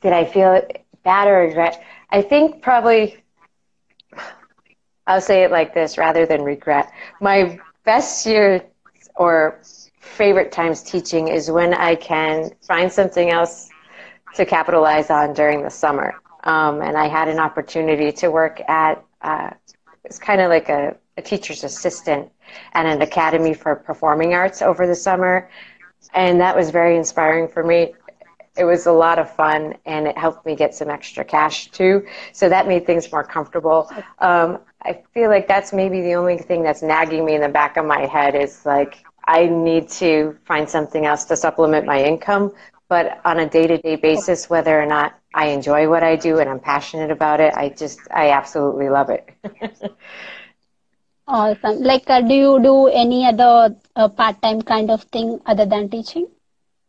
Did 0.01 0.13
I 0.13 0.25
feel 0.25 0.63
bad 1.05 1.29
or 1.29 1.39
regret? 1.39 1.83
I 2.11 2.23
think 2.23 2.63
probably. 2.63 3.17
I'll 5.07 5.21
say 5.21 5.43
it 5.45 5.51
like 5.51 5.75
this 5.75 5.99
rather 5.99 6.27
than 6.27 6.43
regret. 6.43 6.91
My 7.21 7.59
best 7.85 8.27
year 8.27 8.63
or 9.17 9.59
favorite 10.21 10.53
times 10.53 10.83
teaching 10.83 11.29
is 11.29 11.51
when 11.51 11.73
I 11.73 11.95
can 11.95 12.51
find 12.61 12.93
something 12.93 13.31
else 13.31 13.71
to 14.35 14.45
capitalize 14.45 15.09
on 15.09 15.33
during 15.33 15.63
the 15.63 15.71
summer. 15.71 16.13
Um, 16.45 16.83
and 16.83 16.95
I 16.95 17.09
had 17.09 17.27
an 17.29 17.39
opportunity 17.39 18.13
to 18.13 18.31
work 18.31 18.61
at, 18.69 19.03
uh, 19.23 19.49
it's 20.05 20.19
kind 20.19 20.43
of 20.43 20.51
like 20.51 20.69
a, 20.69 20.95
a 21.17 21.23
teacher's 21.23 21.65
assistant 21.65 22.31
at 22.75 22.85
an 22.85 23.01
academy 23.01 23.55
for 23.55 23.75
performing 23.75 24.35
arts 24.35 24.61
over 24.61 24.87
the 24.87 24.95
summer. 24.95 25.49
And 26.13 26.39
that 26.39 26.55
was 26.55 26.69
very 26.69 26.99
inspiring 26.99 27.49
for 27.49 27.65
me. 27.65 27.95
It 28.59 28.65
was 28.65 28.85
a 28.85 28.93
lot 28.93 29.19
of 29.19 29.35
fun 29.35 29.75
and 29.87 30.07
it 30.07 30.19
helped 30.19 30.45
me 30.45 30.55
get 30.55 30.75
some 30.75 30.91
extra 30.91 31.25
cash 31.25 31.71
too. 31.71 32.05
So 32.35 32.51
that 32.51 32.69
made 32.69 32.85
things 32.85 33.11
more 33.11 33.25
comfortable. 33.25 33.91
Um, 34.19 34.59
I 34.83 35.01
feel 35.15 35.31
like 35.31 35.49
that's 35.49 35.73
maybe 35.73 36.03
the 36.03 36.15
only 36.15 36.37
thing 36.37 36.63
that's 36.63 36.83
nagging 36.83 37.25
me 37.25 37.37
in 37.37 37.41
the 37.41 37.49
back 37.49 37.79
of 37.79 37.87
my 37.87 38.05
head 38.05 38.35
is 38.35 38.67
like, 38.67 39.03
I 39.25 39.47
need 39.47 39.89
to 40.01 40.37
find 40.45 40.69
something 40.69 41.07
else 41.07 41.25
to 41.25 41.37
supplement 41.37 41.87
my 41.87 42.03
income 42.03 42.53
but 42.91 43.21
on 43.25 43.39
a 43.39 43.49
day-to-day 43.49 43.97
basis 43.97 44.51
whether 44.51 44.79
or 44.79 44.85
not 44.85 45.15
i 45.35 45.47
enjoy 45.47 45.89
what 45.89 46.03
i 46.03 46.17
do 46.17 46.39
and 46.41 46.51
i'm 46.51 46.61
passionate 46.61 47.11
about 47.11 47.41
it 47.41 47.55
i 47.55 47.69
just 47.69 48.01
i 48.11 48.31
absolutely 48.31 48.91
love 48.91 49.09
it. 49.09 49.31
Awesome. 51.33 51.81
Like 51.81 52.11
uh, 52.11 52.23
do 52.23 52.35
you 52.35 52.61
do 52.61 52.89
any 52.89 53.25
other 53.25 53.77
uh, 53.95 54.09
part-time 54.09 54.63
kind 54.63 54.91
of 54.91 55.05
thing 55.05 55.41
other 55.47 55.65
than 55.65 55.89
teaching? 55.89 56.27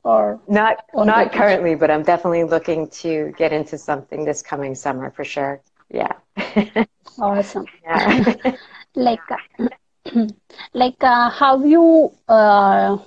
Or 0.03 0.39
not 0.47 0.83
not 0.95 1.31
currently 1.31 1.75
but 1.75 1.91
i'm 1.91 2.01
definitely 2.01 2.45
looking 2.45 2.87
to 3.01 3.31
get 3.37 3.53
into 3.53 3.77
something 3.77 4.25
this 4.25 4.41
coming 4.41 4.73
summer 4.73 5.11
for 5.11 5.23
sure. 5.23 5.61
Yeah. 5.93 6.13
Awesome. 7.19 7.65
Yeah. 7.83 8.55
like 8.95 9.19
uh, 9.29 9.67
like 10.73 11.03
uh, 11.03 11.29
how 11.29 11.63
you 11.63 12.11
uh, 12.27 12.97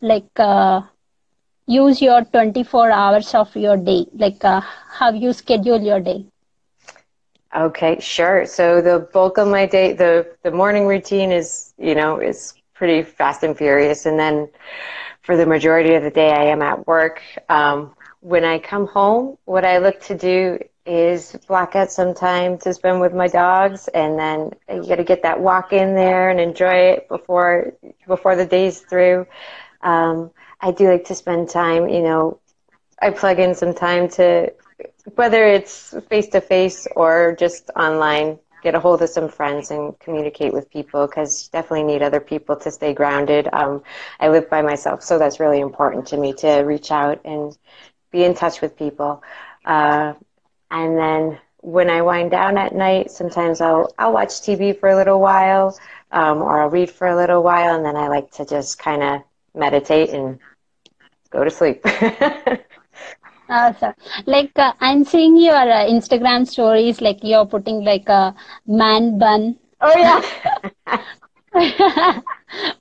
like 0.00 0.30
uh, 0.38 0.80
use 1.66 2.00
your 2.00 2.24
24 2.24 2.90
hours 2.90 3.34
of 3.34 3.54
your 3.56 3.76
day? 3.76 4.06
Like, 4.14 4.44
uh, 4.44 4.60
how 4.98 5.10
you 5.12 5.32
schedule 5.32 5.80
your 5.80 6.00
day? 6.00 6.26
Okay, 7.56 7.98
sure. 8.00 8.44
So 8.46 8.80
the 8.80 9.08
bulk 9.12 9.38
of 9.38 9.48
my 9.48 9.66
day, 9.66 9.92
the 9.92 10.26
the 10.42 10.50
morning 10.50 10.86
routine 10.86 11.32
is, 11.32 11.72
you 11.78 11.94
know, 11.94 12.18
is 12.20 12.54
pretty 12.74 13.02
fast 13.02 13.42
and 13.42 13.56
furious, 13.56 14.06
and 14.06 14.18
then 14.18 14.48
for 15.22 15.36
the 15.36 15.46
majority 15.46 15.94
of 15.94 16.02
the 16.02 16.10
day, 16.10 16.30
I 16.32 16.44
am 16.44 16.62
at 16.62 16.86
work. 16.86 17.22
Um, 17.48 17.94
when 18.20 18.44
I 18.44 18.58
come 18.58 18.86
home, 18.86 19.36
what 19.44 19.64
I 19.64 19.78
look 19.78 20.00
to 20.02 20.16
do 20.16 20.58
is 20.88 21.36
block 21.46 21.76
out 21.76 21.90
some 21.92 22.14
time 22.14 22.58
to 22.58 22.72
spend 22.74 23.00
with 23.00 23.14
my 23.14 23.28
dogs, 23.28 23.88
and 23.88 24.18
then 24.18 24.50
you 24.68 24.88
got 24.88 24.96
to 24.96 25.04
get 25.04 25.22
that 25.22 25.38
walk 25.40 25.72
in 25.72 25.94
there 25.94 26.30
and 26.30 26.40
enjoy 26.40 26.74
it 26.74 27.08
before 27.08 27.74
before 28.06 28.34
the 28.36 28.46
day's 28.46 28.80
through. 28.80 29.26
Um, 29.82 30.30
I 30.60 30.72
do 30.72 30.88
like 30.90 31.04
to 31.06 31.14
spend 31.14 31.48
time, 31.50 31.88
you 31.88 32.02
know, 32.02 32.40
I 33.00 33.10
plug 33.10 33.38
in 33.38 33.54
some 33.54 33.74
time 33.74 34.08
to, 34.10 34.52
whether 35.14 35.44
it's 35.44 35.94
face 36.08 36.28
to 36.28 36.40
face 36.40 36.86
or 36.96 37.36
just 37.38 37.70
online, 37.76 38.38
get 38.62 38.74
a 38.74 38.80
hold 38.80 39.02
of 39.02 39.08
some 39.08 39.28
friends 39.28 39.70
and 39.70 39.96
communicate 40.00 40.52
with 40.52 40.68
people 40.70 41.06
because 41.06 41.48
definitely 41.48 41.84
need 41.84 42.02
other 42.02 42.20
people 42.20 42.56
to 42.56 42.70
stay 42.72 42.92
grounded. 42.92 43.48
Um, 43.52 43.82
I 44.18 44.28
live 44.28 44.50
by 44.50 44.62
myself, 44.62 45.02
so 45.02 45.18
that's 45.18 45.38
really 45.38 45.60
important 45.60 46.06
to 46.08 46.16
me 46.16 46.32
to 46.34 46.62
reach 46.62 46.90
out 46.90 47.20
and 47.24 47.56
be 48.10 48.24
in 48.24 48.34
touch 48.34 48.60
with 48.60 48.76
people. 48.76 49.22
Uh, 49.64 50.14
and 50.70 50.96
then 50.98 51.38
when 51.60 51.90
I 51.90 52.02
wind 52.02 52.30
down 52.30 52.56
at 52.58 52.74
night, 52.74 53.10
sometimes 53.10 53.60
I'll 53.60 53.92
I'll 53.98 54.12
watch 54.12 54.28
TV 54.42 54.78
for 54.78 54.88
a 54.88 54.96
little 54.96 55.20
while, 55.20 55.78
um, 56.12 56.42
or 56.42 56.60
I'll 56.60 56.70
read 56.70 56.90
for 56.90 57.08
a 57.08 57.16
little 57.16 57.42
while, 57.42 57.74
and 57.74 57.84
then 57.84 57.96
I 57.96 58.08
like 58.08 58.30
to 58.32 58.44
just 58.44 58.78
kind 58.78 59.02
of 59.02 59.22
meditate 59.54 60.10
and 60.10 60.38
go 61.30 61.44
to 61.44 61.50
sleep. 61.50 61.84
Awesome. 63.48 63.94
Like 64.26 64.52
uh, 64.58 64.72
I'm 64.80 65.04
seeing 65.04 65.36
your 65.36 65.54
uh, 65.54 65.86
Instagram 65.86 66.46
stories, 66.46 67.00
like 67.00 67.18
you're 67.22 67.46
putting 67.46 67.84
like 67.84 68.08
a 68.08 68.34
man 68.66 69.18
bun. 69.18 69.56
oh 69.80 69.96
yeah. 69.96 70.20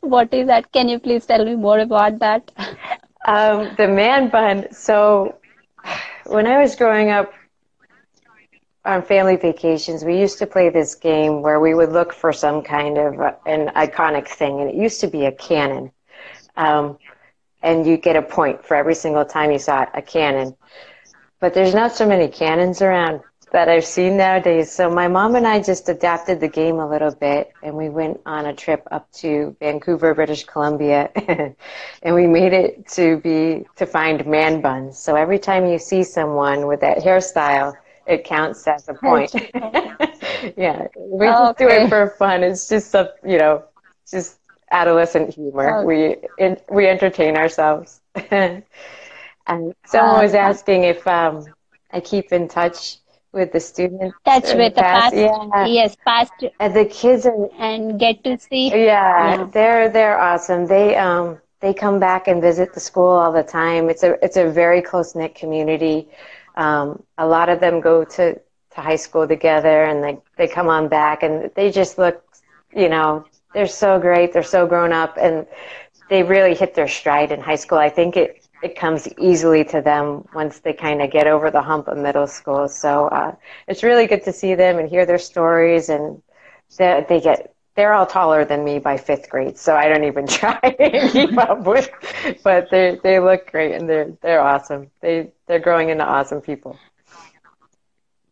What 0.01 0.34
is 0.34 0.48
that? 0.48 0.72
Can 0.72 0.89
you 0.89 1.00
please 1.00 1.25
tell 1.25 1.44
me 1.46 1.56
more 1.56 1.79
about 1.79 2.20
that? 2.20 2.51
Um, 3.25 3.74
the 3.77 3.88
man 3.88 4.29
bun. 4.29 4.72
So, 4.72 5.36
when 6.25 6.48
I 6.48 6.60
was 6.60 6.75
growing 6.75 7.10
up 7.10 7.34
on 8.88 9.03
family 9.03 9.36
vacations, 9.36 10.03
we 10.06 10.17
used 10.17 10.39
to 10.39 10.48
play 10.48 10.70
this 10.70 10.96
game 10.96 11.41
where 11.41 11.60
we 11.60 11.74
would 11.74 11.91
look 11.91 12.13
for 12.13 12.32
some 12.32 12.63
kind 12.63 12.98
of 12.98 13.20
uh, 13.20 13.34
an 13.46 13.67
iconic 13.75 14.27
thing, 14.27 14.62
and 14.62 14.70
it 14.70 14.75
used 14.75 15.01
to 15.01 15.08
be 15.08 15.25
a 15.25 15.32
cannon. 15.32 15.91
Um, 16.56 16.98
and 17.62 17.86
you 17.86 17.98
get 17.98 18.15
a 18.15 18.22
point 18.22 18.65
for 18.65 18.75
every 18.75 18.96
single 18.96 19.25
time 19.25 19.51
you 19.51 19.60
saw 19.60 19.86
a 19.94 20.01
cannon. 20.01 20.56
But 21.39 21.53
there's 21.53 21.75
not 21.75 21.91
so 21.91 22.08
many 22.08 22.27
cannons 22.29 22.82
around 22.82 23.22
that 23.51 23.70
I've 23.70 23.86
seen 23.86 24.17
nowadays. 24.17 24.72
So 24.72 24.89
my 24.89 25.08
mom 25.08 25.36
and 25.36 25.48
I 25.48 25.62
just 25.62 25.89
adapted 25.89 26.39
the 26.39 26.48
game 26.48 26.79
a 26.79 26.89
little 26.89 27.13
bit 27.13 27.51
and 27.63 27.75
we 27.75 27.89
went 27.89 28.20
on 28.25 28.46
a 28.46 28.53
trip 28.53 28.86
up 28.91 29.12
to 29.13 29.56
Vancouver, 29.60 30.13
British 30.13 30.46
Columbia 30.46 31.10
and 32.03 32.15
we 32.15 32.27
made 32.27 32.53
it 32.53 32.88
to 32.89 33.17
be 33.17 33.65
to 33.75 33.86
find 33.86 34.25
man 34.25 34.62
buns. 34.62 34.98
So 34.98 35.15
every 35.15 35.39
time 35.39 35.65
you 35.65 35.79
see 35.79 36.03
someone 36.03 36.67
with 36.67 36.82
that 36.82 36.98
hairstyle, 37.00 37.75
it 38.07 38.23
counts 38.23 38.67
as 38.67 38.87
a 38.89 38.93
point. 38.93 39.33
yeah. 40.57 40.87
We 40.97 41.27
Oh, 41.27 41.47
just 41.47 41.57
do 41.57 41.67
it 41.67 41.89
for 41.89 42.09
fun. 42.17 42.43
It's 42.43 42.67
just 42.69 42.93
a, 42.95 43.13
you 43.23 43.37
know, 43.37 43.63
just 44.09 44.39
adolescent 44.71 45.33
humor. 45.33 45.81
Oh. 45.81 45.85
We 45.85 46.17
in, 46.37 46.57
we 46.69 46.87
entertain 46.87 47.37
ourselves. 47.37 48.01
and 48.31 48.63
someone 49.85 50.21
was 50.23 50.33
Awesome. 50.33 50.35
asking 50.35 50.83
if 50.83 51.07
um, 51.07 51.45
I 51.91 51.99
keep 51.99 52.31
in 52.31 52.47
touch 52.47 52.97
with 53.33 53.51
the 53.51 53.59
students. 53.59 54.15
Touch 54.25 54.53
with 54.53 54.75
the 54.75 54.81
past, 54.81 55.15
Yeah. 55.15 55.65
yes, 55.65 55.95
past, 56.05 56.33
And 56.59 56.73
the 56.73 56.85
kids 56.85 57.25
are 57.25 57.49
and 57.59 57.99
get 57.99 58.23
to 58.23 58.37
see. 58.37 58.69
yeah, 58.69 59.37
Yeah. 59.37 59.43
they're 59.51 59.89
they're 59.89 60.19
awesome. 60.19 60.65
They 60.67 60.95
um 60.95 61.39
they 61.59 61.73
come 61.73 61.99
back 61.99 62.27
and 62.27 62.41
visit 62.41 62.73
the 62.73 62.79
school 62.79 63.07
all 63.07 63.31
the 63.31 63.43
time. 63.43 63.89
It's 63.89 64.03
a 64.03 64.23
it's 64.23 64.37
a 64.37 64.49
very 64.49 64.81
close 64.81 65.15
knit 65.15 65.35
community. 65.35 66.07
Um, 66.57 67.03
a 67.17 67.27
lot 67.27 67.49
of 67.49 67.61
them 67.61 67.81
go 67.81 68.03
to, 68.03 68.33
to 68.35 68.81
high 68.81 68.97
school 68.97 69.27
together 69.27 69.83
and 69.85 70.03
they, 70.03 70.19
they 70.37 70.47
come 70.47 70.67
on 70.67 70.89
back 70.89 71.23
and 71.23 71.51
they 71.55 71.71
just 71.71 71.97
look 71.97 72.23
you 72.75 72.89
know, 72.89 73.25
they're 73.53 73.67
so 73.67 73.99
great, 73.99 74.33
they're 74.33 74.43
so 74.43 74.67
grown 74.67 74.93
up 74.93 75.17
and 75.19 75.47
they 76.09 76.23
really 76.23 76.55
hit 76.55 76.75
their 76.75 76.87
stride 76.87 77.31
in 77.31 77.41
high 77.41 77.55
school. 77.55 77.77
I 77.77 77.89
think 77.89 78.17
it 78.17 78.43
it 78.63 78.75
comes 78.75 79.07
easily 79.19 79.63
to 79.65 79.81
them 79.81 80.27
once 80.33 80.59
they 80.59 80.73
kind 80.73 81.01
of 81.01 81.11
get 81.11 81.27
over 81.27 81.51
the 81.51 81.61
hump 81.61 81.87
of 81.87 81.97
middle 81.97 82.25
school. 82.25 82.67
So 82.67 83.07
uh, 83.09 83.35
it's 83.67 83.83
really 83.83 84.07
good 84.07 84.23
to 84.23 84.33
see 84.33 84.55
them 84.55 84.79
and 84.79 84.89
hear 84.89 85.05
their 85.05 85.19
stories 85.19 85.89
and 85.89 86.21
they, 86.77 87.05
they 87.07 87.21
get 87.21 87.53
they're 87.77 87.93
all 87.93 88.07
taller 88.07 88.43
than 88.46 88.65
me 88.65 88.79
by 88.79 88.98
fifth 88.98 89.29
grade, 89.29 89.57
so 89.57 89.75
I 89.77 89.88
don't 89.88 90.03
even 90.03 90.27
try 90.39 90.60
and 90.63 91.12
keep 91.12 91.38
up 91.50 91.62
with. 91.63 91.89
But 92.43 92.69
they 92.72 93.00
they 93.03 93.19
look 93.19 93.51
great 93.51 93.74
and 93.75 93.89
they're 93.89 94.12
they're 94.22 94.41
awesome. 94.41 94.91
They 95.01 95.31
they're 95.48 95.60
growing 95.62 95.89
into 95.89 96.05
awesome 96.05 96.41
people. 96.41 96.81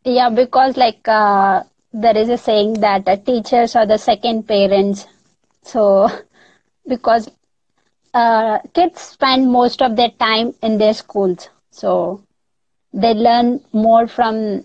Yeah, 0.05 0.29
because 0.29 0.77
like 0.77 1.07
uh, 1.07 1.63
there 1.93 2.17
is 2.17 2.29
a 2.29 2.37
saying 2.37 2.73
that 2.81 3.07
uh, 3.07 3.17
teachers 3.17 3.75
are 3.75 3.85
the 3.85 3.97
second 3.97 4.47
parents. 4.47 5.07
So, 5.63 6.09
because 6.87 7.29
uh, 8.13 8.59
kids 8.73 9.01
spend 9.01 9.51
most 9.51 9.81
of 9.81 9.95
their 9.95 10.11
time 10.11 10.53
in 10.61 10.77
their 10.77 10.93
schools, 10.93 11.49
so 11.71 12.21
they 12.93 13.13
learn 13.13 13.61
more 13.73 14.07
from 14.07 14.63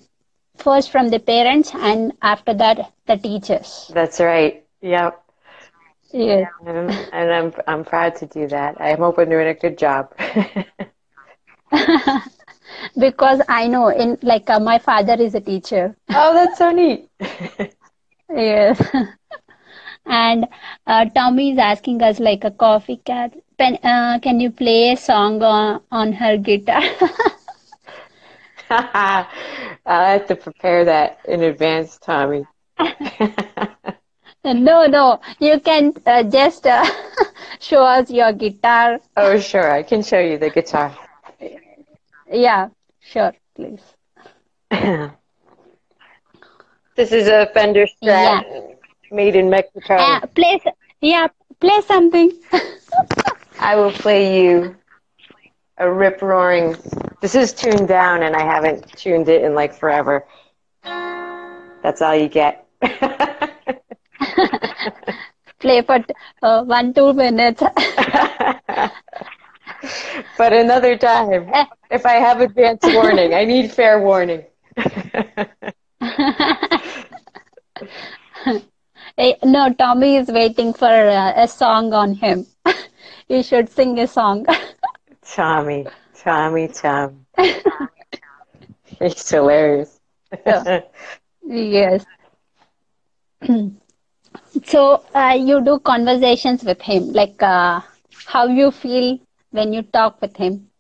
first 0.57 0.91
from 0.91 1.09
the 1.09 1.19
parents 1.21 1.73
and 1.75 2.13
after 2.23 2.55
that 2.55 2.93
the 3.07 3.17
teachers. 3.17 3.93
That's 3.93 4.21
right. 4.21 4.65
Yep. 4.83 5.23
Yes. 6.13 6.49
And, 6.67 6.91
and 7.13 7.33
I'm 7.33 7.53
I'm 7.67 7.85
proud 7.85 8.17
to 8.17 8.27
do 8.27 8.47
that. 8.49 8.81
I'm 8.81 8.99
hoping 8.99 9.29
doing 9.31 9.49
a 9.49 9.55
good 9.55 9.79
job. 9.79 10.13
Because 12.99 13.41
I 13.49 13.67
know 13.69 13.89
in 13.89 14.19
like 14.23 14.49
uh, 14.51 14.61
my 14.61 14.79
father 14.79 15.15
is 15.15 15.35
a 15.35 15.41
teacher. 15.41 15.97
oh, 16.13 16.35
that's 16.35 16.59
so 16.59 16.71
neat. 16.73 17.09
Yes. 18.31 18.81
And 20.07 20.47
uh, 20.87 21.05
Tommy 21.15 21.53
is 21.53 21.59
asking 21.59 22.03
us 22.03 22.19
like 22.21 22.45
a 22.45 22.51
coffee 22.51 22.97
cat. 22.99 23.35
Pen, 23.59 23.77
uh, 23.85 24.19
can 24.21 24.41
you 24.41 24.51
play 24.51 24.93
a 24.93 24.97
song 24.97 25.43
on, 25.43 25.83
on 25.91 26.13
her 26.15 26.37
guitar? 26.37 26.83
I 28.71 29.27
have 29.87 30.27
to 30.29 30.37
prepare 30.37 30.85
that 30.85 31.19
in 31.25 31.43
advance, 31.43 31.99
Tommy. 31.99 32.47
No, 34.45 34.87
no. 34.87 35.21
You 35.39 35.61
can 35.61 35.93
uh, 36.07 36.23
just 36.25 36.67
uh, 36.67 36.85
show 37.61 37.83
us 37.83 38.11
your 38.11 38.33
guitar. 38.33 39.01
oh, 39.17 39.39
sure. 39.39 39.71
I 39.71 39.83
can 39.83 40.03
show 40.03 40.21
you 40.21 40.39
the 40.39 40.51
guitar. 40.51 40.97
Yeah, 42.33 42.69
sure, 43.01 43.33
please. 43.55 43.83
This 46.97 47.13
is 47.13 47.29
a 47.29 47.47
Fender 47.55 47.87
Strat 47.87 48.45
made 49.11 49.35
in 49.35 49.49
Mexico. 49.49 49.95
Uh, 49.95 50.21
play, 50.35 50.61
yeah, 51.01 51.29
play 51.59 51.81
something. 51.87 52.31
I 53.59 53.75
will 53.75 53.91
play 53.93 54.45
you 54.45 54.77
a 55.79 55.91
rip 55.91 56.21
roaring. 56.21 56.77
This 57.23 57.35
is 57.35 57.55
tuned 57.55 57.89
down, 57.89 58.23
and 58.23 58.37
I 58.37 58.43
haven't 58.43 58.87
tuned 58.99 59.31
it 59.31 59.43
in 59.43 59.55
like 59.55 59.73
forever. 59.73 60.27
That's 60.85 62.03
all 62.03 62.15
you 62.15 62.29
get. 62.29 62.67
play 65.59 65.83
for 65.83 65.99
uh, 66.43 66.65
one, 66.65 66.93
two 66.95 67.13
minutes. 67.13 67.63
but 70.37 70.53
another 70.53 70.97
time, 70.97 71.51
if 71.91 72.05
I 72.07 72.15
have 72.15 72.41
advance 72.41 72.87
warning, 72.89 73.35
I 73.35 73.45
need 73.45 73.71
fair 73.71 74.01
warning. 74.01 74.45
Eh, 79.19 79.35
no, 79.45 79.73
Tommy 79.75 80.17
is 80.17 80.29
waiting 80.29 80.73
for 80.73 80.87
uh, 80.87 81.33
a 81.37 81.47
song 81.47 81.93
on 81.93 82.15
him. 82.15 82.47
you 83.29 83.43
should 83.43 83.69
sing 83.69 83.99
a 83.99 84.07
song. 84.07 84.47
Tommy, 85.23 85.87
Tommy, 86.15 86.69
Tom. 86.69 87.27
He's 88.99 89.29
hilarious. 89.29 90.01
Yes. 91.45 92.05
So 94.65 95.03
uh, 95.15 95.37
you 95.39 95.63
do 95.63 95.79
conversations 95.81 96.63
with 96.65 96.81
him, 96.83 97.13
like 97.13 97.43
uh, 97.43 97.81
how 98.27 98.47
you 98.47 98.71
feel 98.71 99.19
when 99.51 99.73
you 99.73 99.83
talk 99.83 100.21
with 100.21 100.37
him. 100.37 100.71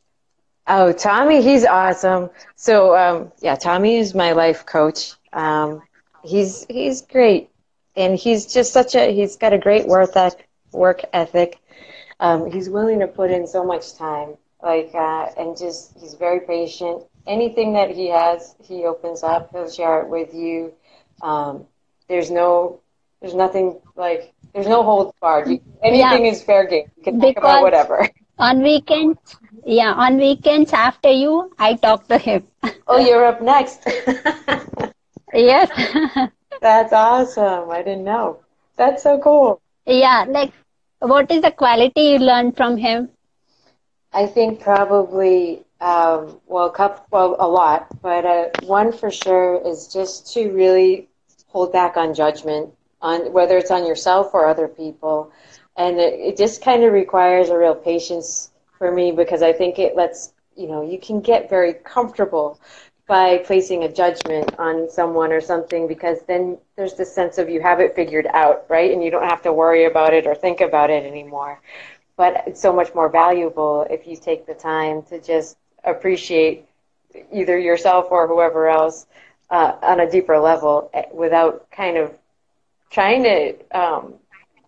Oh, 0.66 0.92
Tommy, 0.92 1.42
he's 1.42 1.64
awesome. 1.64 2.30
So, 2.56 2.96
um, 2.96 3.32
yeah, 3.40 3.56
Tommy 3.56 3.96
is 3.96 4.14
my 4.14 4.32
life 4.32 4.64
coach. 4.66 5.14
Um, 5.32 5.82
he's 6.22 6.66
he's 6.68 7.02
great, 7.02 7.50
and 7.96 8.16
he's 8.16 8.52
just 8.52 8.72
such 8.72 8.94
a 8.94 9.12
he's 9.14 9.36
got 9.36 9.52
a 9.52 9.58
great 9.58 9.86
work 9.86 10.16
eth- 10.16 10.42
work 10.72 11.02
ethic. 11.12 11.58
Um, 12.20 12.50
he's 12.50 12.68
willing 12.70 13.00
to 13.00 13.06
put 13.08 13.30
in 13.30 13.46
so 13.46 13.64
much 13.64 13.94
time, 13.94 14.36
like, 14.62 14.90
uh, 14.94 15.26
and 15.38 15.56
just 15.56 15.98
he's 15.98 16.14
very 16.14 16.40
patient. 16.40 17.04
Anything 17.26 17.72
that 17.74 17.90
he 17.90 18.08
has, 18.08 18.54
he 18.62 18.84
opens 18.84 19.22
up. 19.22 19.50
He'll 19.52 19.70
share 19.70 20.02
it 20.02 20.08
with 20.08 20.34
you. 20.34 20.72
Um, 21.22 21.66
there's 22.08 22.30
no, 22.30 22.79
there's 23.20 23.34
nothing 23.34 23.80
like 23.96 24.32
there's 24.52 24.66
no 24.66 24.82
holds 24.82 25.12
barred. 25.20 25.48
You, 25.48 25.60
anything 25.82 26.26
is 26.26 26.42
fair 26.42 26.66
game. 26.66 26.90
You 26.96 27.02
can 27.02 27.20
talk 27.20 27.36
about 27.36 27.62
whatever. 27.62 28.08
On 28.38 28.62
weekends, 28.62 29.36
yeah, 29.66 29.92
on 29.92 30.16
weekends 30.16 30.72
after 30.72 31.10
you, 31.10 31.52
I 31.58 31.74
talk 31.74 32.08
to 32.08 32.18
him. 32.18 32.46
Oh, 32.86 32.98
you're 32.98 33.24
up 33.26 33.42
next. 33.42 33.86
yes. 35.34 35.70
That's 36.60 36.92
awesome. 36.92 37.70
I 37.70 37.82
didn't 37.82 38.04
know. 38.04 38.40
That's 38.76 39.02
so 39.02 39.18
cool. 39.18 39.60
yeah, 39.86 40.24
like 40.28 40.52
what 41.00 41.30
is 41.30 41.42
the 41.42 41.50
quality 41.50 42.02
you 42.02 42.18
learned 42.18 42.56
from 42.56 42.76
him? 42.76 43.10
I 44.12 44.26
think 44.26 44.60
probably, 44.60 45.64
um, 45.80 46.40
well, 46.46 46.66
a 46.66 46.72
couple, 46.72 47.04
well, 47.10 47.36
a 47.38 47.48
lot, 47.48 47.88
but 48.02 48.24
uh, 48.24 48.48
one 48.64 48.92
for 48.92 49.10
sure 49.10 49.60
is 49.66 49.88
just 49.88 50.32
to 50.34 50.50
really 50.52 51.08
hold 51.48 51.72
back 51.72 51.96
on 51.96 52.14
judgment, 52.14 52.70
on 53.02 53.32
whether 53.32 53.56
it's 53.56 53.70
on 53.70 53.86
yourself 53.86 54.34
or 54.34 54.46
other 54.46 54.68
people, 54.68 55.32
and 55.76 55.98
it, 55.98 56.14
it 56.14 56.36
just 56.36 56.62
kind 56.62 56.84
of 56.84 56.92
requires 56.92 57.48
a 57.48 57.58
real 57.58 57.74
patience 57.74 58.50
for 58.78 58.90
me 58.92 59.12
because 59.12 59.42
I 59.42 59.52
think 59.52 59.78
it 59.78 59.96
lets 59.96 60.32
you 60.56 60.66
know 60.68 60.82
you 60.82 60.98
can 60.98 61.20
get 61.20 61.48
very 61.50 61.74
comfortable 61.74 62.58
by 63.10 63.38
placing 63.38 63.82
a 63.82 63.92
judgment 63.92 64.54
on 64.56 64.88
someone 64.88 65.32
or 65.32 65.40
something 65.40 65.88
because 65.88 66.18
then 66.28 66.56
there's 66.76 66.94
this 66.94 67.12
sense 67.12 67.38
of 67.38 67.50
you 67.50 67.60
have 67.60 67.80
it 67.80 67.96
figured 67.96 68.28
out, 68.32 68.64
right? 68.68 68.92
And 68.92 69.02
you 69.02 69.10
don't 69.10 69.28
have 69.28 69.42
to 69.42 69.52
worry 69.52 69.86
about 69.86 70.14
it 70.14 70.28
or 70.28 70.34
think 70.36 70.60
about 70.60 70.90
it 70.90 71.04
anymore. 71.04 71.60
But 72.16 72.44
it's 72.46 72.60
so 72.60 72.72
much 72.72 72.94
more 72.94 73.08
valuable 73.08 73.84
if 73.90 74.06
you 74.06 74.16
take 74.16 74.46
the 74.46 74.54
time 74.54 75.02
to 75.10 75.20
just 75.20 75.56
appreciate 75.82 76.66
either 77.32 77.58
yourself 77.58 78.06
or 78.12 78.28
whoever 78.28 78.68
else 78.68 79.06
uh, 79.50 79.72
on 79.82 79.98
a 79.98 80.08
deeper 80.08 80.38
level 80.38 80.88
eh, 80.94 81.06
without 81.12 81.68
kind 81.72 81.96
of 81.96 82.14
trying 82.90 83.22
to 83.24 83.54
um, 83.76 84.14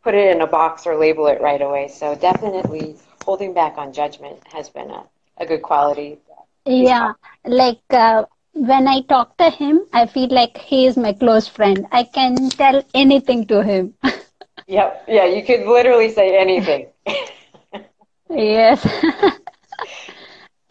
put 0.03 0.15
it 0.15 0.35
in 0.35 0.41
a 0.43 0.47
box 0.47 0.87
or 0.87 0.97
label 0.97 1.27
it 1.27 1.41
right 1.41 1.61
away. 1.61 1.89
So 1.89 2.15
definitely 2.15 2.97
holding 3.25 3.55
back 3.55 3.79
on 3.79 3.93
judgment 3.93 4.39
has 4.53 4.69
been 4.69 4.91
a, 4.91 5.05
a 5.39 5.47
good 5.47 5.63
quality. 5.63 6.19
Yeah, 6.67 7.13
like 7.45 7.83
uh, 7.91 8.25
when 8.53 8.87
I 8.89 9.03
talk 9.03 9.37
to 9.39 9.51
him, 9.51 9.87
I 9.93 10.07
feel 10.07 10.29
like 10.29 10.59
he 10.59 10.87
is 10.87 10.97
my 10.97 11.13
close 11.13 11.49
friend. 11.49 11.87
I 11.93 12.05
can 12.05 12.51
tell 12.51 12.83
anything 12.95 13.47
to 13.47 13.63
him. 13.63 13.95
yep, 14.67 15.05
yeah, 15.09 15.25
you 15.27 15.45
could 15.45 15.67
literally 15.67 16.11
say 16.11 16.37
anything. 16.39 16.89
yes. 18.31 18.87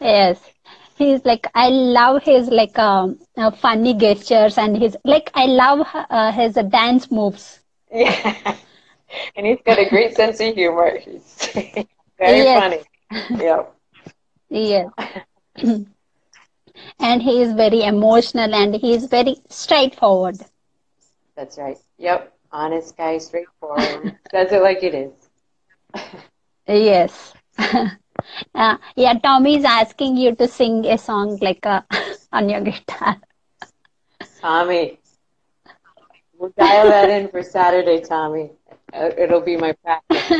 yes. 0.00 0.51
He's 0.96 1.24
like 1.24 1.46
I 1.54 1.68
love 1.68 2.22
his 2.22 2.48
like 2.48 2.78
um, 2.78 3.18
uh, 3.36 3.50
funny 3.50 3.94
gestures 3.94 4.58
and 4.58 4.76
his 4.76 4.96
like 5.04 5.30
I 5.34 5.46
love 5.46 5.86
uh, 5.94 6.32
his 6.32 6.54
dance 6.70 7.10
moves. 7.10 7.60
Yeah, 7.92 8.56
and 9.36 9.46
he's 9.46 9.60
got 9.64 9.78
a 9.78 9.88
great 9.88 10.14
sense 10.14 10.40
of 10.40 10.54
humor. 10.54 10.98
He's 10.98 11.48
very 12.18 12.44
yes. 12.44 12.52
funny. 12.52 12.80
Yep. 13.38 13.74
yeah 14.50 14.88
and 16.98 17.22
he 17.22 17.40
is 17.42 17.52
very 17.52 17.82
emotional 17.82 18.54
and 18.54 18.74
he 18.76 18.94
is 18.94 19.06
very 19.06 19.36
straightforward. 19.48 20.36
That's 21.36 21.58
right. 21.58 21.78
Yep. 21.98 22.32
Honest 22.52 22.96
guy, 22.96 23.18
straightforward. 23.18 24.12
Says 24.30 24.52
it 24.52 24.62
like 24.62 24.82
it 24.82 24.94
is. 24.94 25.30
yes. 26.66 27.34
Uh, 28.54 28.76
yeah, 28.96 29.14
Tommy 29.18 29.56
is 29.56 29.64
asking 29.64 30.16
you 30.16 30.34
to 30.36 30.48
sing 30.48 30.84
a 30.86 30.98
song 30.98 31.38
like 31.40 31.64
uh, 31.66 31.82
on 32.32 32.48
your 32.48 32.60
guitar. 32.60 33.16
Tommy, 34.40 34.98
we'll 36.38 36.52
dial 36.56 36.88
that 36.88 37.10
in 37.10 37.28
for 37.28 37.42
Saturday, 37.42 38.00
Tommy. 38.00 38.50
Uh, 38.92 39.10
it'll 39.16 39.40
be 39.40 39.56
my 39.56 39.72
practice. 39.84 40.32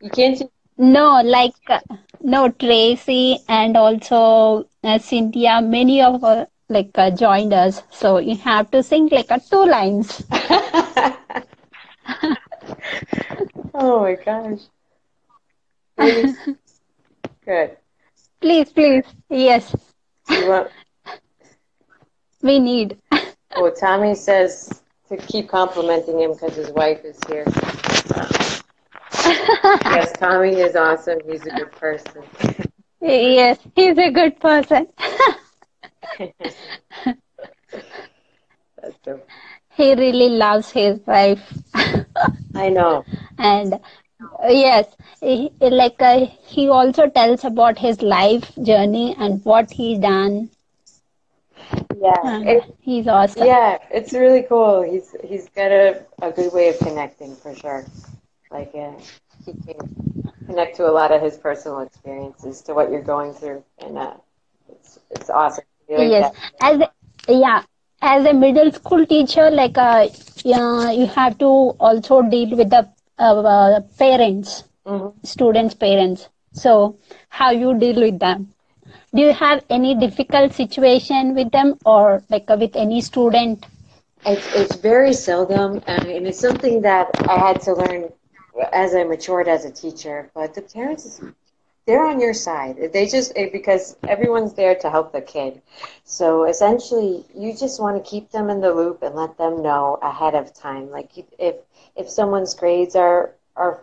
You 0.00 0.10
can't. 0.10 0.42
No, 0.78 1.20
like 1.22 1.54
uh, 1.68 1.80
no 2.22 2.48
Tracy 2.50 3.38
and 3.48 3.76
also 3.76 4.64
uh, 4.82 4.98
Cynthia. 4.98 5.60
Many 5.62 6.02
of 6.02 6.24
uh, 6.24 6.46
like 6.68 6.90
uh, 6.96 7.10
joined 7.10 7.52
us, 7.52 7.82
so 7.90 8.18
you 8.18 8.36
have 8.36 8.70
to 8.72 8.82
sing 8.82 9.08
like 9.10 9.28
two 9.50 9.64
lines. 9.64 10.22
oh 13.74 14.00
my 14.02 14.14
gosh. 14.14 14.60
Good. 17.44 17.76
Please, 18.40 18.72
please. 18.72 19.04
Yes. 19.28 19.74
Want... 20.28 20.68
we 22.42 22.58
need. 22.58 22.98
Well, 23.54 23.70
Tommy 23.70 24.14
says 24.14 24.82
to 25.10 25.16
keep 25.18 25.50
complimenting 25.50 26.18
him 26.18 26.32
because 26.32 26.56
his 26.56 26.70
wife 26.70 27.04
is 27.04 27.18
here. 27.28 27.44
yes, 29.14 30.12
Tommy 30.18 30.54
is 30.54 30.74
awesome. 30.74 31.18
He's 31.26 31.44
a 31.44 31.50
good 31.50 31.70
person. 31.72 32.22
Yes, 33.02 33.58
he's 33.76 33.98
a 33.98 34.10
good 34.10 34.40
person. 34.40 34.86
he 39.76 39.94
really 39.94 40.30
loves 40.30 40.70
his 40.70 40.98
wife. 41.06 41.52
I 42.54 42.70
know. 42.70 43.04
And 43.36 43.80
yes. 44.48 44.86
He, 45.20 45.50
like 45.60 46.00
uh, 46.00 46.26
he 46.44 46.68
also 46.68 47.08
tells 47.08 47.44
about 47.44 47.78
his 47.78 48.02
life 48.02 48.52
journey 48.62 49.14
and 49.18 49.44
what 49.44 49.70
he 49.72 49.98
done. 49.98 50.50
Yeah 52.00 52.40
it, 52.44 52.64
he's 52.80 53.06
awesome. 53.08 53.46
yeah 53.46 53.78
it's 53.90 54.12
really 54.12 54.42
cool. 54.42 54.82
He's 54.82 55.14
he's 55.24 55.48
got 55.50 55.70
a, 55.70 56.04
a 56.22 56.30
good 56.30 56.52
way 56.52 56.68
of 56.68 56.78
connecting 56.78 57.34
for 57.36 57.54
sure. 57.54 57.84
Like 58.50 58.72
uh, 58.74 58.92
he 59.44 59.52
can 59.66 59.88
connect 60.46 60.76
to 60.76 60.86
a 60.88 60.92
lot 60.92 61.12
of 61.12 61.20
his 61.22 61.36
personal 61.36 61.80
experiences 61.80 62.62
to 62.62 62.74
what 62.74 62.90
you're 62.90 63.02
going 63.02 63.32
through 63.32 63.62
and 63.78 63.98
uh, 63.98 64.14
it's 64.68 64.98
it's 65.10 65.30
awesome 65.30 65.64
yes. 65.88 66.30
as 66.60 66.80
a, 66.80 66.90
yeah 67.28 67.62
as 68.02 68.24
a 68.26 68.32
middle 68.32 68.70
school 68.72 69.06
teacher 69.06 69.50
like 69.50 69.76
uh, 69.78 70.06
yeah, 70.44 70.90
you 70.90 71.06
have 71.06 71.38
to 71.38 71.46
also 71.80 72.22
deal 72.22 72.56
with 72.56 72.70
the 72.70 72.88
uh, 73.22 73.80
parents, 73.98 74.64
mm-hmm. 74.86 75.18
students' 75.24 75.74
parents. 75.74 76.28
So, 76.52 76.96
how 77.28 77.50
you 77.50 77.78
deal 77.78 78.00
with 78.00 78.18
them? 78.18 78.52
Do 79.14 79.22
you 79.22 79.32
have 79.32 79.64
any 79.70 79.94
difficult 79.94 80.52
situation 80.52 81.34
with 81.34 81.50
them, 81.50 81.78
or 81.84 82.22
like 82.28 82.50
uh, 82.50 82.56
with 82.58 82.76
any 82.76 83.00
student? 83.00 83.66
It's 84.26 84.54
it's 84.54 84.76
very 84.76 85.12
seldom, 85.12 85.82
and 85.86 86.06
it's 86.26 86.38
something 86.38 86.82
that 86.82 87.10
I 87.28 87.38
had 87.38 87.60
to 87.62 87.74
learn 87.74 88.12
as 88.72 88.94
I 88.94 89.04
matured 89.04 89.48
as 89.48 89.64
a 89.64 89.70
teacher. 89.70 90.30
But 90.34 90.54
the 90.54 90.62
parents 90.62 91.20
they're 91.86 92.04
on 92.04 92.20
your 92.20 92.34
side. 92.34 92.92
They 92.92 93.06
just 93.06 93.32
eh, 93.36 93.48
because 93.52 93.96
everyone's 94.06 94.54
there 94.54 94.74
to 94.76 94.90
help 94.90 95.12
the 95.12 95.20
kid. 95.20 95.60
So 96.04 96.44
essentially, 96.44 97.24
you 97.34 97.56
just 97.56 97.80
want 97.80 98.02
to 98.02 98.08
keep 98.08 98.30
them 98.30 98.50
in 98.50 98.60
the 98.60 98.72
loop 98.72 99.02
and 99.02 99.14
let 99.14 99.36
them 99.36 99.62
know 99.62 99.98
ahead 100.02 100.34
of 100.34 100.54
time. 100.54 100.90
Like 100.90 101.10
if 101.38 101.56
if 101.96 102.08
someone's 102.08 102.54
grades 102.54 102.96
are 102.96 103.32
are 103.56 103.80